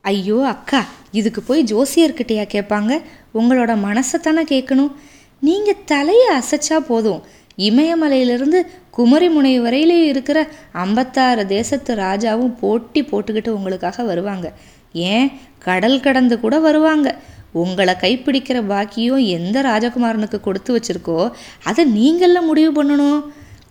ஐயோ 0.00 0.46
அக்கா 0.46 0.86
இதுக்கு 1.12 1.42
போய் 1.42 1.68
ஜோசியர்கிட்டயா 1.74 2.46
கேட்பாங்க? 2.56 3.02
உங்களோட 3.34 3.72
மனசை 3.86 4.18
தானே 4.22 4.42
கேட்கணும்? 4.42 4.92
நீங்கள் 5.40 5.84
தலையை 5.84 6.28
அசைச்சா 6.38 6.78
போதும். 6.78 7.22
இமயமலையிலிருந்து 7.58 8.66
குமரிமுனை 8.96 9.60
வரையிலே 9.60 10.02
இருக்கிற 10.02 10.48
ஐம்பத்தாறு 10.72 11.46
தேசத்து 11.46 11.94
ராஜாவும் 11.94 12.56
போட்டி 12.56 13.02
போட்டுக்கிட்டு 13.02 13.48
உங்களுக்காக 13.48 14.02
வருவாங்க. 14.02 14.52
ஏன்? 14.92 15.32
கடல் 15.58 16.00
கடந்து 16.00 16.40
கூட 16.40 16.58
வருவாங்க. 16.58 17.18
உங்களை 17.52 17.94
கைப்பிடிக்கிற 17.94 18.66
பாக்கியம் 18.66 19.24
எந்த 19.26 19.62
ராஜகுமாரனுக்கு 19.62 20.40
கொடுத்து 20.40 20.78
வச்சிருக்கோ 20.78 21.32
அதை 21.64 21.84
நீங்கள்லாம் 21.84 22.46
முடிவு 22.46 22.84
பண்ணணும் 22.84 23.22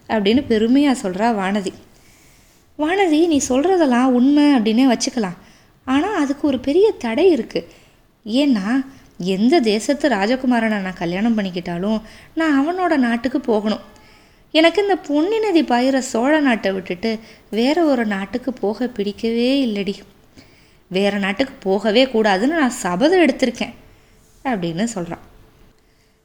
அப்படின்னு 0.09 0.43
பெருமையாக 0.47 1.09
சொல்கிறா 1.09 1.27
வானதி. 1.41 1.73
வானதி 2.77 3.27
நீ 3.27 3.41
சொல்கிறதெல்லாம் 3.49 4.03
உண்மை 4.03 4.43
அப்படின்னே 4.43 4.93
வச்சுக்கலாம். 4.93 5.37
ஆனால் 5.85 6.15
அதுக்கு 6.15 6.47
ஒரு 6.47 6.59
பெரிய 6.59 6.91
தடை 6.91 7.35
இருக்குது 7.35 7.67
ஏன்னா 8.25 8.85
எந்த 9.17 9.59
தேசத்து 9.59 10.09
ராஜகுமாரனை 10.09 10.79
நான் 10.81 10.93
கல்யாணம் 10.97 11.37
பண்ணிக்கிட்டாலும் 11.37 12.01
நான் 12.33 12.55
அவனோட 12.59 12.97
நாட்டுக்கு 12.97 13.39
போகணும். 13.39 13.83
எனக்கு 14.51 14.81
இந்த 14.81 14.95
பொன்னி 14.95 15.39
நதி 15.39 15.63
பாயிற 15.63 15.97
சோழ 15.97 16.39
நாட்டை 16.39 16.71
விட்டுட்டு 16.71 17.19
வேற 17.49 17.83
ஒரு 17.83 18.05
நாட்டுக்கு 18.05 18.53
போக 18.53 18.87
பிடிக்கவே 18.87 19.65
இல்லடி. 19.65 19.95
வேற 20.87 21.17
நாட்டுக்கு 21.17 21.53
போகவே 21.59 22.05
கூடாதுன்னு 22.05 22.59
நான் 22.61 22.69
சபதம் 22.69 23.21
எடுத்திருக்கேன் 23.21 23.73
அப்படின்னு 24.43 24.83
சொல்கிறான் 24.83 25.23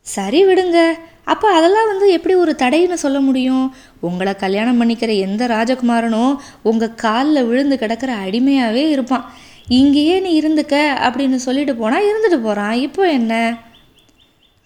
சரி 0.01 0.47
விடுங்க. 0.47 0.93
அப்போ 1.25 1.49
அதெல்லாம் 1.51 1.87
வந்து 1.87 2.11
எப்படி 2.11 2.35
ஒரு 2.35 2.55
தடைன்னு 2.59 2.95
சொல்ல 2.95 3.21
முடியும்? 3.21 3.75
உங்களை 4.01 4.35
கல்யாணம் 4.35 4.81
பண்ணிக்கிற 4.81 5.19
எந்த 5.19 5.47
ராஜகுமாரனும் 5.47 6.37
உங்கள் 6.63 6.95
காலில் 6.95 7.45
விழுந்து 7.45 7.79
கிடக்கிற 7.79 8.17
அடிமையாகவே 8.17 8.89
இருப்பான். 8.89 9.33
இங்கேயே 9.69 10.21
நீ 10.21 10.41
இருந்துக்க 10.41 10.75
அப்படின்னு 11.09 11.35
சொல்லிட்டு 11.35 11.77
போனால் 11.77 12.05
இருந்துட்டு 12.05 12.39
போகிறான் 12.39 12.73
இப்போ 12.73 13.13
என்ன? 13.13 13.57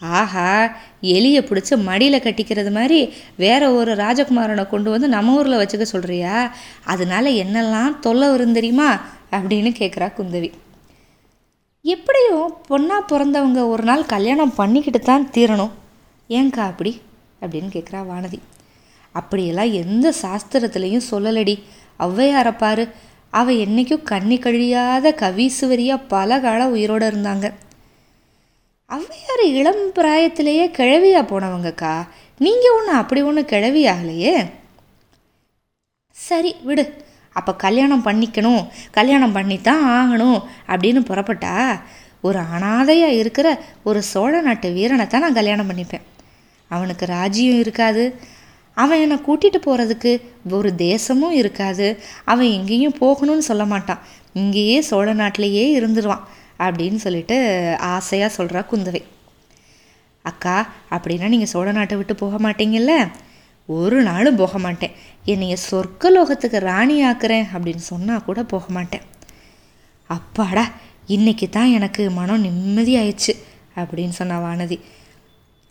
ஆஹா 0.01 0.77
எலியை 1.03 1.41
பிடிச்சி 1.43 1.83
மடியில் 1.83 2.21
கட்டிக்கிறது 2.21 2.71
மாதிரி 2.71 3.13
வேற 3.37 3.73
ஒரு 3.73 3.95
ராஜகுமாரனை 3.95 4.69
கொண்டு 4.69 4.91
வந்து 4.91 5.09
நம்ம 5.09 5.35
ஊரில் 5.35 5.67
வச்சுக்க 5.67 5.87
சொல்கிறியா 5.93 6.51
அதனால 6.85 7.31
என்னெல்லாம் 7.31 7.99
தொல்லை 7.99 8.31
வரும் 8.31 8.53
தெரியுமா? 8.53 9.01
அப்படின்னு 9.31 9.71
கேட்குறா 9.79 10.13
குந்தவி. 10.19 10.53
எப்படியும் 11.83 12.55
பொண்ணாக 12.69 13.13
பிறந்தவங்க 13.13 13.69
ஒரு 13.69 13.83
நாள் 13.83 14.07
கல்யாணம் 14.07 14.55
பண்ணிக்கிட்டு 14.55 15.01
தான் 15.01 15.31
தீரணும். 15.35 15.71
ஏங்க்கா 16.29 16.59
அப்படி? 16.59 17.01
அப்படின்னு 17.41 17.71
கேட்குறா 17.73 18.05
வானதி. 18.11 18.39
அப்படியெல்லாம் 19.13 19.73
எந்த 19.73 20.13
சாஸ்திரத்துலேயும் 20.23 21.09
சொல்லலடி. 21.11 21.63
ஔவையாரப்பாரு 22.01 22.89
அவள் 23.39 23.61
என்றைக்கும் 23.65 24.09
கண்ணி 24.13 24.37
கழியாத 24.39 25.15
கவீசுவரியாக 25.23 26.09
பல 26.15 26.41
காலம் 26.45 26.75
உயிரோடு 26.77 27.07
இருந்தாங்க. 27.13 27.47
ஔவையார் 28.97 29.45
இளம் 29.59 29.85
பிராயத்திலேயே 29.99 30.65
கிழவியாக 30.79 31.31
போனவங்கக்கா? 31.33 31.95
நீங்கள் 32.45 32.77
ஒன்று 32.79 32.93
அப்படி 33.03 33.21
ஒன்று 33.29 33.43
கிழவி 33.53 33.83
ஆகலையே 33.95 34.35
சரி 36.17 36.51
விடு. 36.69 36.85
அப்போ 37.37 37.53
கல்யாணம் 37.65 38.07
பண்ணிக்கணும். 38.07 38.63
கல்யாணம் 38.99 39.37
பண்ணித்தான் 39.37 39.83
ஆகணும் 39.99 40.39
அப்படின்னு 40.73 41.01
புறப்பட்டா 41.11 41.55
ஒரு 42.27 42.41
அனாதையாக 42.55 43.19
இருக்கிற 43.21 43.49
ஒரு 43.89 44.01
சோழ 44.13 44.33
நாட்டு 44.41 44.69
வீரனை 44.77 45.07
தான் 45.07 45.25
நான் 45.25 45.39
கல்யாணம் 45.41 45.71
பண்ணிப்பேன். 45.71 46.05
அவனுக்கு 46.71 47.05
ராஜ்யம் 47.07 47.61
இருக்காது. 47.63 48.05
அவன் 48.75 49.01
என்னை 49.01 49.17
கூட்டிகிட்டு 49.27 49.59
போகிறதுக்கு 49.67 50.13
ஒரு 50.51 50.75
தேசமும் 50.75 51.33
இருக்காது. 51.33 51.87
அவன் 52.25 52.47
எங்கேயும் 52.47 52.99
போகணும்னு 53.01 53.45
சொல்ல 53.51 53.65
மாட்டான். 53.65 54.01
இங்கேயே 54.33 54.81
சோழ 54.81 55.13
நாட்டிலேயே 55.13 55.65
இருந்துருவான் 55.81 56.25
அப்படின்னு 56.59 56.95
சொல்லிட்டு 56.95 57.37
ஆசையாக 57.79 58.37
சொல்கிறா 58.37 58.63
குந்தவை. 58.71 59.03
அக்கா 60.23 60.57
அப்படின்னா 60.91 61.29
நீங்கள் 61.29 61.53
சோழ 61.53 61.73
நாட்டை 61.73 61.97
விட்டு 61.97 62.15
போக 62.15 62.51
மாட்டீங்கல்ல? 62.51 62.95
ஒரு 63.67 64.03
நாளும் 64.03 64.37
போக 64.37 64.59
மாட்டேன். 64.59 64.95
என்னைய 65.25 65.57
சொர்க்கலோகத்துக்கு 65.71 66.59
ராணி 66.71 66.97
ஆக்குறேன் 67.05 67.47
அப்படின்னு 67.55 67.85
சொன்னால் 67.91 68.25
கூட 68.25 68.43
போக 68.45 68.65
மாட்டேன். 68.69 69.05
அப்பாடா 70.07 70.65
இன்னைக்கு 71.07 71.49
தான் 71.49 71.71
எனக்கு 71.71 72.11
மனம் 72.11 72.41
நிம்மதி 72.41 72.97
ஆயிடுச்சு 72.97 73.35
அப்படின்னு 73.77 74.15
சொன்னா 74.21 74.37
வானதி. 74.47 74.79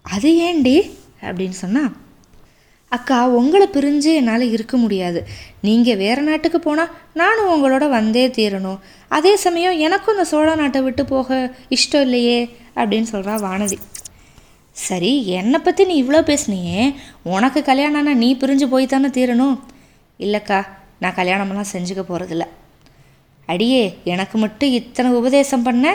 அது 0.06 0.38
ஏண்டி 0.38 0.78
அப்படின்னு 1.22 1.58
சொன்னா 1.64 1.84
அக்கா 2.96 3.18
உங்களை 3.40 3.66
பிரிஞ்சு 3.74 4.12
என்னால் 4.20 4.52
இருக்க 4.56 4.76
முடியாது. 4.78 5.20
நீங்கள் 5.68 6.00
வேறு 6.02 6.22
நாட்டுக்கு 6.22 6.60
போனால் 6.60 6.94
நானும் 7.20 7.52
உங்களோட 7.54 7.86
வந்தே 7.90 8.24
தீரணும். 8.38 8.80
அதே 9.18 9.34
சமயம் 9.44 9.78
எனக்கும் 9.86 10.16
இந்த 10.16 10.26
சோழ 10.32 10.56
நாட்டை 10.56 10.82
விட்டு 10.82 11.04
போக 11.06 11.38
இஷ்டம் 11.76 12.06
இல்லையே 12.08 12.40
அப்படின்னு 12.76 13.08
சொல்கிறா 13.14 13.36
வானதி. 13.48 13.78
சரி 14.76 15.12
என்னை 15.40 15.60
பற்றி 15.60 15.84
நீ 15.86 15.96
இவ்வளோ 16.04 16.20
பேசுனியே? 16.30 16.82
உனக்கு 17.36 17.60
கல்யாணம்னா 17.70 18.14
நீ 18.24 18.30
பிரிஞ்சு 18.42 18.68
போய் 18.74 18.92
தானே 18.94 19.10
தீரணும்? 19.18 19.56
இல்லைக்கா 20.20 20.60
நான் 21.04 21.18
கல்யாணமெல்லாம் 21.20 21.72
செஞ்சுக்க 21.74 22.04
போகிறதில்ல 22.10 22.48
அடியே 23.48 23.84
எனக்கு 24.14 24.36
மட்டும் 24.38 24.74
இத்தனை 24.80 25.12
உபதேசம் 25.12 25.66
பண்ண? 25.68 25.94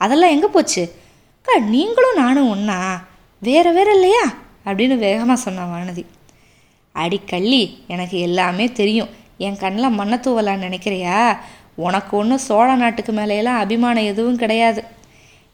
அதெல்லாம் 0.00 0.34
எங்கே 0.36 0.48
போச்சு? 0.56 0.82
அக்கா 1.38 1.54
நீங்களும் 1.74 2.20
நானும் 2.22 2.50
ஒன்றா 2.54 2.78
வேற 3.48 3.66
வேற 3.78 3.90
இல்லையா? 3.98 4.24
அப்படின்னு 4.66 4.96
வேகமாக 5.06 5.38
சொன்னான் 5.44 5.72
வானதி. 5.74 6.04
அடிக்கள்ளி 6.94 7.78
எனக்கு 7.86 8.18
எல்லாமே 8.18 8.72
தெரியும். 8.72 9.08
என் 9.38 9.56
கண்ணில் 9.56 9.88
மண்ணை 9.88 10.18
தூவலான்னு 10.18 10.66
நினைக்கிறியா? 10.66 11.36
உனக்கு 11.74 12.16
ஒன்றும் 12.16 12.38
சோழ 12.38 12.74
நாட்டுக்கு 12.74 13.12
மேலேயெல்லாம் 13.12 13.58
அபிமானம் 13.58 14.04
எதுவும் 14.04 14.36
கிடையாது. 14.36 14.84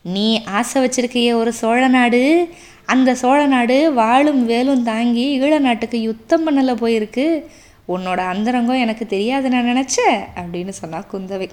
நீ 0.03 0.45
ஆசை 0.45 0.85
வச்சிருக்கிய 0.85 1.33
ஒரு 1.33 1.53
சோழ 1.53 1.89
நாடு 1.89 2.49
அந்த 2.85 3.15
சோழ 3.15 3.47
நாடு 3.47 3.93
வாளும் 3.93 4.45
வேலும் 4.45 4.83
தாங்கி 4.83 5.41
ஈழ 5.41 5.59
நாட்டுக்கு 5.59 6.01
யுத்தம் 6.01 6.45
பண்ணல 6.47 6.71
போயிருக்கு. 6.73 7.43
உன்னோட 7.89 8.17
அந்தரங்கம் 8.17 8.77
எனக்கு 8.77 9.07
தெரியாது 9.07 9.49
நான் 9.49 9.65
நினச்சேன் 9.65 10.21
அப்படின்னு 10.37 10.69
சொன்னா 10.69 11.05
குந்தவை. 11.13 11.51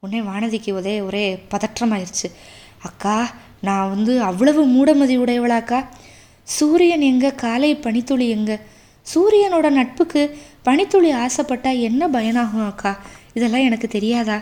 உடனே 0.00 0.28
வானதிக்கு 0.28 0.72
ஒரே 0.72 1.00
ஒரே 1.00 1.42
பதற்றமாயிருச்சு. 1.50 2.28
அக்கா 2.82 3.30
நான் 3.60 3.88
வந்து 3.88 4.22
அவ்வளவு 4.22 4.66
மூடமதி 4.66 5.16
உடையவளாக்கா? 5.18 5.86
சூரியன் 6.48 7.00
எங்க? 7.00 7.34
காலை 7.34 7.76
பனித்துளி 7.76 8.28
எங்க? 8.28 8.52
சூரியனோட 9.06 9.70
நட்புக்கு 9.70 10.22
பனித்துளி 10.62 11.12
ஆசைப்பட்டா 11.14 11.80
என்ன 11.80 12.08
பயனாகும் 12.08 12.66
அக்கா? 12.66 12.92
இதெல்லாம் 13.32 13.60
எனக்கு 13.60 13.88
தெரியாதா? 13.88 14.38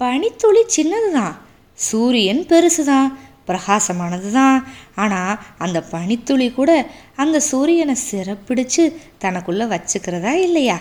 பனித்துளி 0.00 0.62
சின்னது 0.76 1.10
தான் 1.12 1.34
சூரியன் 1.78 2.46
பெருசு 2.46 2.84
தான் 2.84 3.08
பிரகாசமானது 3.46 4.30
தான் 4.30 4.56
ஆனால் 4.94 5.32
அந்த 5.58 5.84
பனித்துளி 5.92 6.52
கூட 6.52 6.70
அந்த 7.16 7.40
சூரியனை 7.40 7.96
சிறப்பிடிச்சு 8.10 8.84
தனக்குள்ளே 9.18 9.66
வச்சுக்கிறதா 9.66 10.32
இல்லையா? 10.46 10.78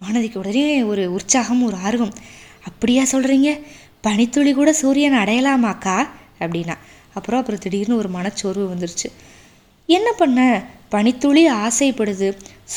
மனதிக்கு 0.00 0.38
உடனே 0.38 0.84
ஒரு 0.84 1.12
உற்சாகம் 1.12 1.62
ஒரு 1.62 1.76
ஆர்வம். 1.84 2.14
அப்படியா 2.64 3.04
சொல்கிறீங்க 3.12 3.50
பனித்துளி 4.00 4.52
கூட 4.54 4.72
சூரியன் 4.72 5.12
அடையலாமாக்கா 5.14 5.96
அப்படின்னா 6.40 6.76
அப்புறம் 7.18 7.40
அப்புறம் 7.40 7.60
திடீர்னு 7.60 7.96
ஒரு 7.96 8.08
மனச்சோர்வு 8.08 8.64
வந்துருச்சு. 8.72 9.08
என்ன 9.88 10.08
பண்ண? 10.12 10.40
பனித்துளி 10.88 11.42
ஆசைப்படுது. 11.62 12.28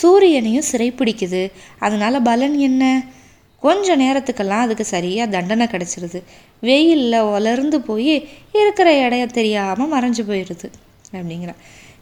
சூரியனையும் 0.02 0.68
சிறைப்பிடிக்குது. 0.72 1.42
அதனால 1.80 2.22
பலன் 2.22 2.58
என்ன? 2.58 2.84
கொஞ்ச 3.64 3.98
நேரத்துக்கெல்லாம் 3.98 4.64
அதுக்கு 4.66 4.86
சரியாக 4.86 5.32
தண்டனை 5.32 5.66
கிடச்சிருது. 5.68 6.20
வெயிலில் 6.62 7.30
வளர்ந்து 7.32 7.78
போய் 7.82 8.14
இருக்கிற 8.54 8.88
இடம் 9.06 9.38
தெரியாமல் 9.40 9.92
மறைஞ்சு 9.94 10.24
போயிடுது 10.30 10.68
அப்படிங்கிற 11.12 11.54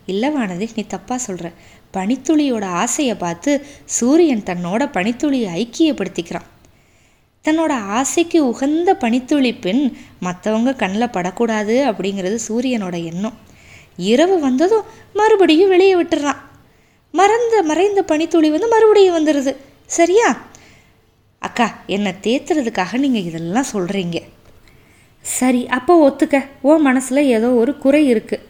இல்லை 0.06 0.30
வானதி 0.30 0.68
நீ 0.76 0.84
தப்பாக 0.90 1.16
சொல்கிற 1.16 1.48
பனித்துளியோட 1.94 2.66
ஆசையை 2.84 3.16
பார்த்து 3.16 3.52
சூரியன் 3.98 4.46
தன்னோட 4.46 4.82
பனித்துளியை 4.96 5.50
ஐக்கியப்படுத்திக்கிறான். 5.62 6.48
தன்னோட 7.46 7.74
ஆசைக்கு 7.98 8.40
உகந்த 8.52 8.90
பனித்துளி 9.04 9.52
பெண் 9.64 9.84
மற்றவங்க 10.26 10.72
கண்ணில் 10.82 11.14
படக்கூடாது 11.16 11.76
அப்படிங்கிறது 11.90 12.38
சூரியனோட 12.48 12.96
எண்ணம். 13.12 13.38
இரவு 14.12 14.36
வந்ததும் 14.40 14.88
மறுபடியும் 15.14 15.72
வெளியே 15.74 15.96
விட்டுறான். 15.96 16.40
மறந்த 17.14 17.56
மறைந்த 17.70 18.02
பனித்துளி 18.12 18.50
வந்து 18.50 18.68
மறுபடியும் 18.68 19.18
வந்துடுது 19.18 19.54
சரியா? 19.98 20.28
அக்கா 21.42 21.68
என்னை 21.96 22.12
தேத்துறதுக்காக 22.26 22.98
நீங்கள் 22.98 23.28
இதெல்லாம் 23.30 23.72
சொல்கிறீங்க 23.74 24.18
சரி 25.26 25.62
அப்போ 25.78 25.94
ஒத்துக்க. 26.08 26.38
ஓ 26.62 26.78
மனசில் 26.88 27.30
ஏதோ 27.36 27.48
ஒரு 27.62 27.72
குறை 27.78 28.02
இருக்குது 28.14 28.46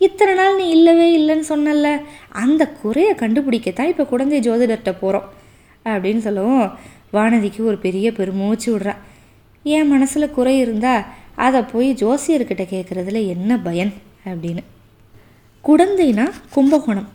இத்தனை 0.00 0.32
நாள் 0.34 0.56
நீ 0.56 0.64
இல்லவே 0.76 1.06
இல்லைன்னு 1.18 1.46
சொன்னல 1.48 1.88
அந்த 2.42 2.62
குறையை 2.80 3.12
கண்டுபிடிக்கத்தான் 3.22 3.90
இப்போ 3.92 4.04
குழந்தை 4.04 4.38
ஜோதிடர்கிட்ட 4.40 4.92
போகிறோம் 5.00 5.28
அப்படின்னு 5.86 6.22
சொல்லவும் 6.26 6.66
வானதிக்கு 7.12 7.64
ஒரு 7.64 7.78
பெரிய 7.78 8.12
பெருமூச்சு 8.12 8.78
விடுறா. 8.78 8.96
என் 9.62 9.88
மனசில் 9.88 10.30
குறை 10.30 10.58
இருந்தா 10.58 11.06
அதை 11.34 11.62
போய் 11.62 11.94
ஜோசியர்கிட்ட 11.94 12.66
கேட்குறதுல 12.70 13.26
என்ன 13.26 13.58
பயன்? 13.58 13.92
அப்படின்னு. 14.24 14.62
குடந்தைனா 15.64 16.30
கும்பகோணம். 16.50 17.08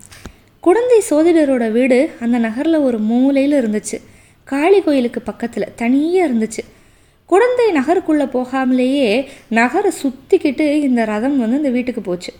குடந்தை 0.60 1.02
சோதிடரோட 1.10 1.72
வீடு 1.72 2.12
அந்த 2.20 2.38
நகரில் 2.38 2.76
ஒரு 2.76 3.00
மூலையில் 3.00 3.62
இருந்துச்சு. 3.62 4.02
காளி 4.44 4.82
கோயிலுக்கு 4.82 5.22
பக்கத்தில் 5.22 5.74
தனியாக 5.76 6.34
இருந்துச்சு. 6.34 6.64
குடந்தை 7.26 7.72
நகருக்குள்ளே 7.72 8.26
போகாமலேயே 8.26 9.28
நகரை 9.48 9.92
சுற்றிக்கிட்டு 10.04 10.72
இந்த 10.72 11.06
ரதம் 11.06 11.40
வந்து 11.40 11.58
இந்த 11.58 11.70
வீட்டுக்கு 11.70 12.02
போச்சு. 12.02 12.34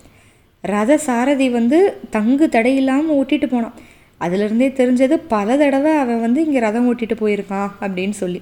ரத 0.62 0.98
சாரதி 0.98 1.50
வந்து 1.50 1.98
தங்கு 2.10 2.48
தடையில்லாமல் 2.52 3.14
ஓட்டிட்டு 3.14 3.46
போனான். 3.46 3.74
அதுலேருந்தே 4.22 4.68
தெரிஞ்சது 4.80 5.16
பல 5.28 5.58
தடவை 5.58 5.92
அவன் 6.04 6.22
வந்து 6.22 6.40
இங்கே 6.46 6.60
ரதம் 6.60 6.88
ஓட்டிட்டு 6.90 7.16
போயிருக்கான் 7.22 7.72
அப்படின்னு 7.82 8.16
சொல்லி. 8.24 8.42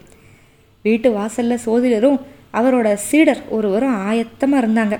வீட்டு 0.86 1.12
வாசலில் 1.12 1.64
சோதிடரும் 1.66 2.20
அவரோட 2.54 2.88
சீடர் 2.94 3.42
ஒருவரும் 3.50 3.96
ஆயத்தமாக 4.08 4.64
இருந்தாங்க. 4.64 4.98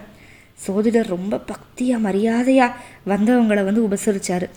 சோதிடர் 0.66 1.14
ரொம்ப 1.16 1.40
பக்தியாக 1.52 2.06
மரியாதையாக 2.06 2.76
வந்தவங்களை 3.12 3.64
வந்து 3.64 3.82
உபசரித்தார் 3.88 4.48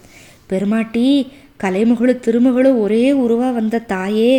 பெருமாட்டி 0.47 1.33
கலைமுகளும் 1.63 2.23
திருமகளும் 2.27 2.79
ஒரே 2.81 3.13
உருவாக 3.13 3.53
வந்த 3.53 3.79
தாயே. 3.79 4.33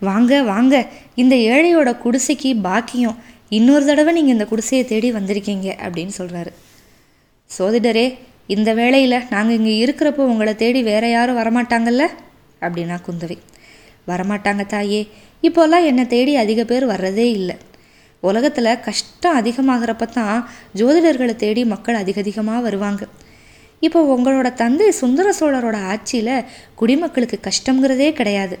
வாங்க 0.00 0.42
வாங்க. 0.42 0.74
இந்த 1.14 1.34
ஏழையோட 1.36 1.90
குடிசைக்கு 2.04 2.50
பாக்கியம். 2.62 3.16
இன்னொரு 3.48 3.84
தடவை 3.84 4.10
நீங்கள் 4.12 4.32
இந்த 4.32 4.44
குடிசையை 4.44 4.86
தேடி 4.86 5.08
வந்திருக்கீங்க 5.12 5.68
அப்படின்னு 5.86 6.14
சொல்கிறாரு 6.18 6.52
சோதிடரே 7.58 8.04
இந்த 8.54 8.70
வேளையில் 8.74 9.26
நாங்கள் 9.30 9.56
இங்கே 9.58 9.74
இருக்கிறப்போ 9.84 10.22
உங்களை 10.32 10.52
தேடி 10.56 10.80
வேற 10.82 11.04
யாரும் 11.08 11.40
வரமாட்டாங்கல்ல? 11.40 12.04
அப்படின்னா 12.60 12.96
குந்தவை. 13.06 13.36
வரமாட்டாங்க 14.06 14.62
தாயே. 14.66 15.02
இப்போல்லாம் 15.42 15.84
என்னை 15.84 16.04
தேடி 16.06 16.32
அதிக 16.36 16.60
பேர் 16.64 16.86
வர்றதே 16.86 17.26
இல்லை. 17.38 17.56
உலகத்தில் 18.22 18.80
கஷ்டம் 18.80 19.38
அதிகமாகிறப்ப 19.40 20.06
தான் 20.06 20.38
ஜோதிடர்களை 20.76 21.36
தேடி 21.36 21.62
மக்கள் 21.64 21.94
அதிக 21.94 22.20
அதிகமாக 22.20 22.60
வருவாங்க. 22.60 23.02
இப்போ 23.86 24.00
உங்களோட 24.16 24.48
தந்தை 24.54 24.90
சுந்தர 24.90 25.28
சோழரோட 25.40 25.76
ஆட்சியில் 25.92 26.34
குடிமக்களுக்கு 26.74 27.38
கஷ்டங்கிறதே 27.48 28.12
கிடையாது. 28.12 28.56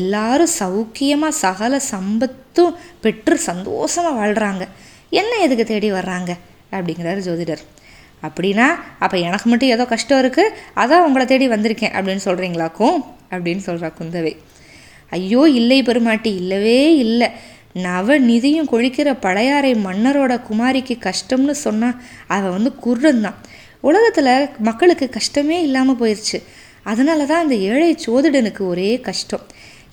எல்லாரும் 0.00 0.54
சௌக்கியமாக 0.60 1.40
சகல 1.44 1.80
சம்பத்தும் 1.92 2.76
பெற்று 3.00 3.36
சந்தோஷமாக 3.50 4.18
வாழ்கிறாங்க 4.20 4.64
என்ன 5.10 5.32
எதுக்கு 5.38 5.64
தேடி 5.64 5.90
வர்றாங்க? 5.90 6.32
அப்படிங்கிறார் 6.72 7.20
ஜோதிடர். 7.28 7.62
அப்படின்னா 8.26 8.66
அப்போ 9.04 9.16
எனக்கு 9.18 9.48
மட்டும் 9.50 9.72
ஏதோ 9.76 9.84
கஷ்டம் 9.84 10.20
இருக்குது 10.22 10.54
அதான் 10.82 11.04
உங்களை 11.06 11.24
தேடி 11.26 11.48
வந்திருக்கேன் 11.48 11.94
அப்படின்னு 11.96 12.24
சொல்கிறீங்களாக்கும் 12.24 12.98
அப்படின்னு 13.30 13.62
சொல்கிறா 13.66 13.90
குந்தவை. 13.98 14.32
ஐயோ 15.10 15.42
இல்லை 15.60 15.78
பெருமாட்டி 15.82 16.30
இல்லவே 16.34 16.78
இல்லை. 17.04 17.28
நவ 17.86 18.18
நிதியும் 18.18 18.70
கொழிக்கிற 18.72 19.08
பழையாறை 19.20 19.72
மன்னரோட 19.86 20.32
குமாரிக்கு 20.48 20.94
கஷ்டம்னு 21.08 21.54
சொன்னால் 21.66 21.98
அவள் 22.26 22.54
வந்து 22.56 22.70
குர்றந்தான் 22.84 23.26
தான் 23.26 23.38
உலகத்தில் 23.80 24.32
மக்களுக்கு 24.68 25.06
கஷ்டமே 25.08 25.56
இல்லாமல் 25.66 25.98
போயிடுச்சு 26.00 26.38
அதனால 26.90 27.24
தான் 27.24 27.42
இந்த 27.42 27.56
ஏழை 27.70 27.90
சோதிடனுக்கு 28.06 28.62
ஒரே 28.66 28.90
கஷ்டம். 29.08 29.44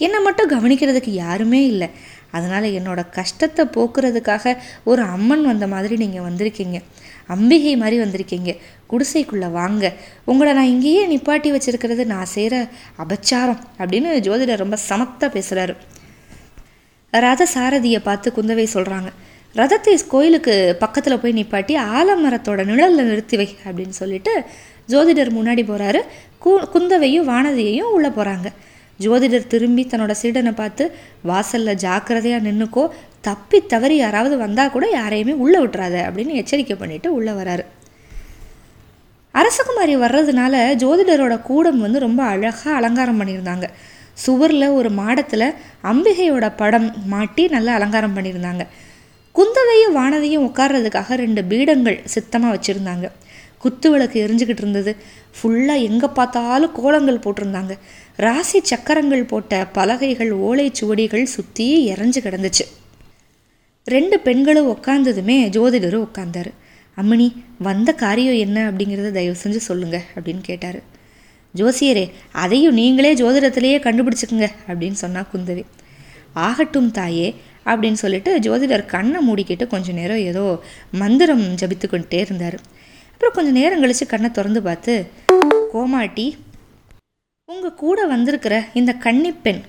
என்னை 0.06 0.20
மட்டும் 0.22 0.52
கவனிக்கிறதுக்கு 0.54 1.12
யாருமே 1.26 1.62
இல்லை. 1.66 1.90
அதனால் 2.32 2.68
என்னோட 2.78 3.02
கஷ்டத்தை 3.18 3.66
போக்குறதுக்காக 3.76 4.54
ஒரு 4.84 5.02
அம்மன் 5.16 5.46
வந்த 5.46 5.68
மாதிரி 5.68 5.96
நீங்கள் 5.98 6.26
வந்திருக்கீங்க. 6.30 6.80
அம்பிகை 7.30 7.76
மாதிரி 7.76 7.98
வந்திருக்கீங்க. 8.02 8.52
குடிசைக்குள்ளே 8.92 9.50
வாங்க. 9.52 9.86
உங்களை 10.26 10.54
நான் 10.54 10.72
இங்கேயே 10.74 11.04
நிப்பாட்டி 11.08 11.50
வச்சிருக்கிறது 11.52 12.06
நான் 12.06 12.34
செய்கிற 12.36 12.56
அபச்சாரம் 12.98 13.60
அப்படின்னு 13.80 14.12
ஜோதிடர் 14.28 14.64
ரொம்ப 14.66 14.78
சமத்தாக 14.90 15.30
பேசுகிறாரு 15.34 15.76
ரத 17.14 17.44
சாரதியை 17.56 18.00
பார்த்து 18.04 18.30
குந்தவை 18.38 18.66
சொல்கிறாங்க 18.74 19.10
ரதத்தை 19.56 19.94
கோயிலுக்கு 20.08 20.54
பக்கத்தில் 20.80 21.20
போய் 21.20 21.38
நிப்பாட்டி 21.38 21.74
ஆலமரத்தோட 21.92 22.64
நிழலில் 22.66 23.08
நிறுத்தி 23.08 23.38
வை 23.38 23.48
அப்படின்னு 23.66 23.96
சொல்லிட்டு 23.96 24.34
ஜோதிடர் 24.90 25.32
முன்னாடி 25.34 25.64
போகிறாரு 25.64 26.02
கு 26.46 26.52
குந்தவையும் 26.74 27.28
வானதியையும் 27.30 27.94
உள்ளே 27.94 28.10
போகிறாங்க 28.10 28.50
ஜோதிடர் 29.00 29.48
திரும்பி 29.48 29.84
தன்னோட 29.86 30.14
சீடனை 30.22 30.54
பார்த்து 30.54 30.86
வாசலில் 31.24 31.76
ஜாக்கிரதையாக 31.76 32.46
நின்றுக்கோ 32.48 32.84
தப்பி 33.22 33.60
தவறி 33.66 33.96
யாராவது 33.96 34.38
வந்தால் 34.38 34.72
கூட 34.72 34.90
யாரையுமே 34.90 35.34
உள்ளே 35.34 35.60
விட்டுறாத 35.60 35.96
அப்படின்னு 36.08 36.40
எச்சரிக்கை 36.42 36.78
பண்ணிவிட்டு 36.78 37.08
உள்ளே 37.08 37.32
வராரு. 37.32 37.64
அரசகுமாரி 39.34 39.96
வர்றதுனால 39.96 40.54
ஜோதிடரோட 40.84 41.42
கூடம் 41.42 41.80
வந்து 41.80 42.00
ரொம்ப 42.00 42.24
அழகாக 42.24 42.76
அலங்காரம் 42.76 43.20
பண்ணியிருந்தாங்க. 43.22 43.66
சுவரில் 44.14 44.68
ஒரு 44.70 44.90
மாடத்தில் 44.90 45.54
அம்பிகையோட 45.84 46.52
படம் 46.56 46.94
மாட்டி 47.06 47.48
நல்லா 47.48 47.74
அலங்காரம் 47.74 48.16
பண்ணியிருந்தாங்க. 48.18 48.64
குந்தவையும் 49.36 49.96
வானதியும் 49.96 50.46
உட்கார்றதுக்காக 50.48 51.16
ரெண்டு 51.16 51.44
பீடங்கள் 51.44 52.00
சித்தமாக 52.06 52.56
வச்சுருந்தாங்க. 52.56 53.08
குத்து 53.58 53.92
விளக்கு 53.92 54.28
எரிஞ்சுக்கிட்டு 54.28 54.64
இருந்தது. 54.66 54.96
ஃபுல்லாக 55.38 55.82
எங்கே 55.82 56.08
பார்த்தாலும் 56.08 56.72
கோலங்கள் 56.72 57.24
போட்டிருந்தாங்க. 57.24 57.74
ராசி 58.16 58.60
சக்கரங்கள் 58.64 59.24
போட்ட 59.24 59.66
பலகைகள் 59.66 60.32
ஓலைச்சுவடிகள் 60.34 61.24
சுற்றி 61.24 61.86
இறஞ்சு 61.92 62.22
கிடந்துச்சு. 62.22 62.66
ரெண்டு 63.90 64.18
பெண்களும் 64.20 64.70
உட்காந்ததுமே 64.72 65.36
ஜோதிடரும் 65.56 66.06
உட்காந்தாரு 66.08 66.52
அம்மணி 66.98 67.28
வந்த 67.68 67.90
காரியம் 68.04 68.38
என்ன? 68.46 68.58
அப்படிங்கிறத 68.70 69.10
தயவு 69.18 69.36
செஞ்சு 69.44 69.60
சொல்லுங்க 69.68 69.98
அப்படின்னு 70.16 70.42
கேட்டார். 70.42 70.80
ஜோசியரே 71.54 72.06
அதையும் 72.44 72.78
நீங்களே 72.80 73.12
ஜோதிடத்திலேயே 73.22 73.78
கண்டுபிடிச்சிக்குங்க 73.86 74.48
அப்படின்னு 74.70 74.98
சொன்னா 75.04 75.22
குந்தவி. 75.34 75.64
ஆகட்டும் 76.48 76.90
தாயே 76.98 77.30
அப்படின்னு 77.66 78.00
சொல்லிட்டு 78.04 78.32
ஜோதிடர் 78.46 78.86
கண்ணை 78.94 79.20
மூடிக்கிட்டு 79.28 79.66
கொஞ்சம் 79.68 79.98
நேரம் 80.02 80.22
ஏதோ 80.32 80.44
மந்திரம் 81.02 81.46
ஜபித்துக்கொண்டே 81.62 82.20
இருந்தார். 82.26 82.58
அப்புறம் 83.14 83.36
கொஞ்சம் 83.38 83.58
நேரம் 83.60 83.82
கழித்து 83.84 84.06
கண்ணை 84.06 84.30
திறந்து 84.32 84.62
பார்த்து 84.68 84.94
கோமாட்டி 85.74 86.28
உங்கள் 87.50 87.80
கூட 87.84 88.00
வந்திருக்கிற 88.14 88.56
இந்த 88.80 88.92
கன்னிப்பெண் 89.06 89.62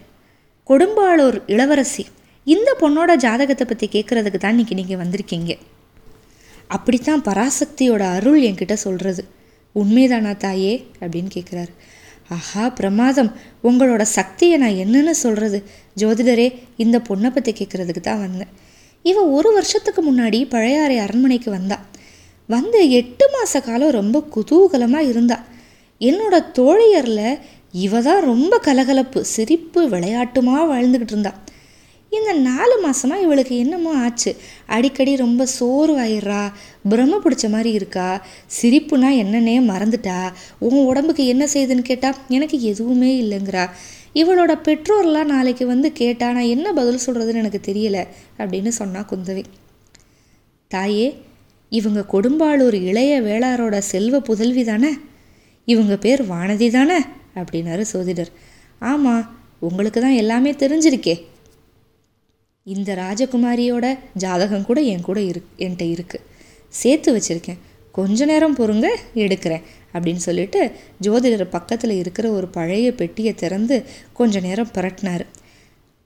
கொடும்பாளூர் 0.66 1.38
இளவரசி 1.46 2.04
இந்த 2.46 2.70
பொண்ணோட 2.80 3.16
ஜாதகத்தை 3.16 3.64
பற்றி 3.66 3.86
கேட்குறதுக்கு 3.86 4.38
தான் 4.38 4.54
இன்றைக்கி 4.56 4.74
நீங்கள் 4.74 5.00
வந்திருக்கீங்க. 5.00 5.52
அப்படித்தான் 6.66 7.22
பராசக்தியோட 7.28 8.02
அருள் 8.16 8.40
என்கிட்ட 8.42 8.72
சொல்கிறது 8.72 9.22
உண்மைதானா 9.74 10.36
தாயே? 10.36 10.74
அப்படின்னு 11.00 11.30
கேட்குறாரு 11.34 11.72
ஆஹா 12.28 12.64
பிரமாதம். 12.68 13.30
உங்களோட 13.64 14.02
சக்தியை 14.02 14.56
நான் 14.58 14.80
என்னென்னு 14.84 15.14
சொல்கிறது 15.24 15.58
ஜோதிடரே 15.96 16.48
இந்த 16.76 16.96
பொண்ணை 17.08 17.30
பற்றி 17.30 17.52
கேட்குறதுக்கு 17.52 18.00
தான் 18.00 18.22
வந்தேன். 18.26 18.52
இவன் 19.04 19.28
ஒரு 19.30 19.52
வருஷத்துக்கு 19.52 20.00
முன்னாடி 20.10 20.40
பழையாறை 20.48 20.98
அரண்மனைக்கு 20.98 21.50
வந்தா. 21.50 21.78
வந்து 22.48 22.90
எட்டு 22.90 23.24
மாத 23.28 23.60
காலம் 23.60 23.96
ரொம்ப 24.00 24.18
குதூகலமாக 24.34 25.10
இருந்தா. 25.12 25.38
என்னோட 26.00 26.36
தோழியரில் 26.58 27.40
இவ 27.84 28.00
தான் 28.00 28.22
ரொம்ப 28.22 28.54
கலகலப்பு 28.58 29.24
சிரிப்பு 29.24 29.80
விளையாட்டுமா 29.88 30.56
வாழ்ந்துக்கிட்டு 30.72 31.14
இருந்தாள் 31.16 31.38
இந்த 32.10 32.32
நாலு 32.32 32.74
மாதமாக 32.84 33.22
இவளுக்கு 33.22 33.56
என்னமோ 33.56 33.94
ஆச்சு. 33.94 34.36
அடிக்கடி 34.66 35.16
ரொம்ப 35.16 35.46
சோர்வாயிடுறா. 35.60 36.52
பிரம்ம 36.88 37.20
பிடிச்ச 37.24 37.48
மாதிரி 37.48 37.70
இருக்கா. 37.70 38.26
சிரிப்புனா 38.62 39.10
என்னன்னே 39.22 39.56
மறந்துட்டா. 39.70 40.32
உன் 40.58 40.84
உடம்புக்கு 40.84 41.26
என்ன 41.26 41.48
செய்யுதுன்னு 41.54 41.82
கேட்டால் 41.82 42.14
எனக்கு 42.28 42.60
எதுவுமே 42.60 43.22
இல்லைங்கிறா. 43.22 43.70
இவளோட 44.14 44.54
பெற்றோர்லாம் 44.64 45.24
நாளைக்கு 45.24 45.66
வந்து 45.66 45.92
கேட்டா 45.92 46.32
நான் 46.32 46.52
என்ன 46.56 46.72
பதில் 46.72 47.00
சொல்கிறதுன்னு 47.06 47.34
எனக்கு 47.34 47.60
தெரியல 47.72 48.06
அப்படின்னு 48.38 48.68
சொன்னா 48.68 49.00
குந்தவி. 49.00 49.44
தாயே 50.68 51.22
இவங்க 51.68 52.04
கொடும்பாளூர் 52.12 52.72
இளைய 52.72 53.20
வேளாரோட 53.20 53.78
செல்வ 53.78 54.20
புதல்வி 54.20 54.64
தானே? 54.64 54.90
இவங்க 55.64 55.96
பேர் 55.96 56.28
வானதி 56.28 56.70
தானே? 56.70 56.98
அப்படின்னாரு 57.34 57.80
சோதிடர். 57.80 58.30
ஆமாம் 58.78 59.30
உங்களுக்கு 59.58 60.00
தான் 60.00 60.20
எல்லாமே 60.22 60.52
தெரிஞ்சிருக்கே. 60.52 61.16
இந்த 62.66 62.94
ராஜகுமாரியோட 62.94 63.86
ஜாதகம் 64.22 64.66
கூட 64.68 64.80
என் 64.92 65.06
கூட 65.08 65.18
இரு 65.30 65.40
என்கிட்ட 65.64 65.84
இருக்குது 65.94 66.26
சேர்த்து 66.74 67.10
வச்சுருக்கேன். 67.16 67.60
கொஞ்ச 67.96 68.26
நேரம் 68.30 68.56
பொறுங்க 68.58 68.86
எடுக்கிறேன் 69.24 69.64
அப்படின்னு 69.94 70.22
சொல்லிட்டு 70.26 70.60
ஜோதிடர் 71.04 71.54
பக்கத்தில் 71.54 71.94
இருக்கிற 72.00 72.26
ஒரு 72.38 72.46
பழைய 72.56 72.88
பெட்டியை 73.00 73.32
திறந்து 73.34 73.76
கொஞ்ச 74.18 74.40
நேரம் 74.46 74.72
புரட்டினார். 74.76 75.24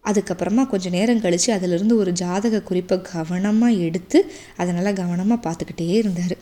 அதுக்கப்புறமா 0.05 0.63
கொஞ்சம் 0.73 0.97
நேரம் 0.99 1.23
கழித்து 1.25 1.51
அதிலிருந்து 1.57 1.95
ஒரு 2.03 2.13
ஜாதக 2.23 2.63
குறிப்பை 2.71 2.97
கவனமாக 3.13 3.81
எடுத்து 3.87 4.19
அதனால் 4.63 4.99
கவனமாக 5.01 5.39
பார்த்துக்கிட்டே 5.47 5.89
இருந்தார். 6.01 6.37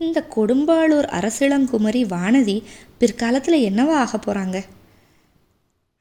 இந்த 0.00 0.18
கொடும்பாளூர் 0.34 1.08
அரசிளங்குமரி 1.18 2.02
வானதி 2.14 2.56
பிற்காலத்தில் 3.00 3.64
என்னவா 3.68 3.96
ஆக 4.04 4.14
போகிறாங்க 4.18 4.58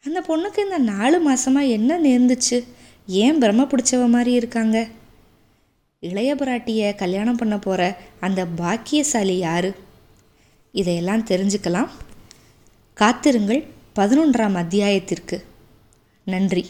அந்த 0.05 0.19
பொண்ணுக்கு 0.27 0.59
இந்த 0.65 0.77
நாலு 0.91 1.17
மாதமாக 1.25 1.73
என்ன 1.77 1.97
நேர்ந்துச்சு? 2.05 2.57
ஏன் 3.11 3.37
பிரம்ம 3.37 3.63
பிடிச்சவ 3.63 4.07
மாதிரி 4.07 4.31
இருக்காங்க? 4.31 4.87
இளைய 5.99 6.35
பிராட்டியை 6.35 6.95
கல்யாணம் 6.95 7.35
பண்ண 7.35 7.59
போகிற 7.59 7.97
அந்த 8.19 8.45
பாக்கியசாலி 8.45 9.37
யார்? 9.37 9.75
இதையெல்லாம் 10.71 11.25
தெரிஞ்சுக்கலாம். 11.25 11.89
காத்திருங்கள் 12.93 13.67
பதினொன்றாம் 13.95 14.53
அத்தியாயத்திற்கு. 14.53 15.43
நன்றி. 16.23 16.69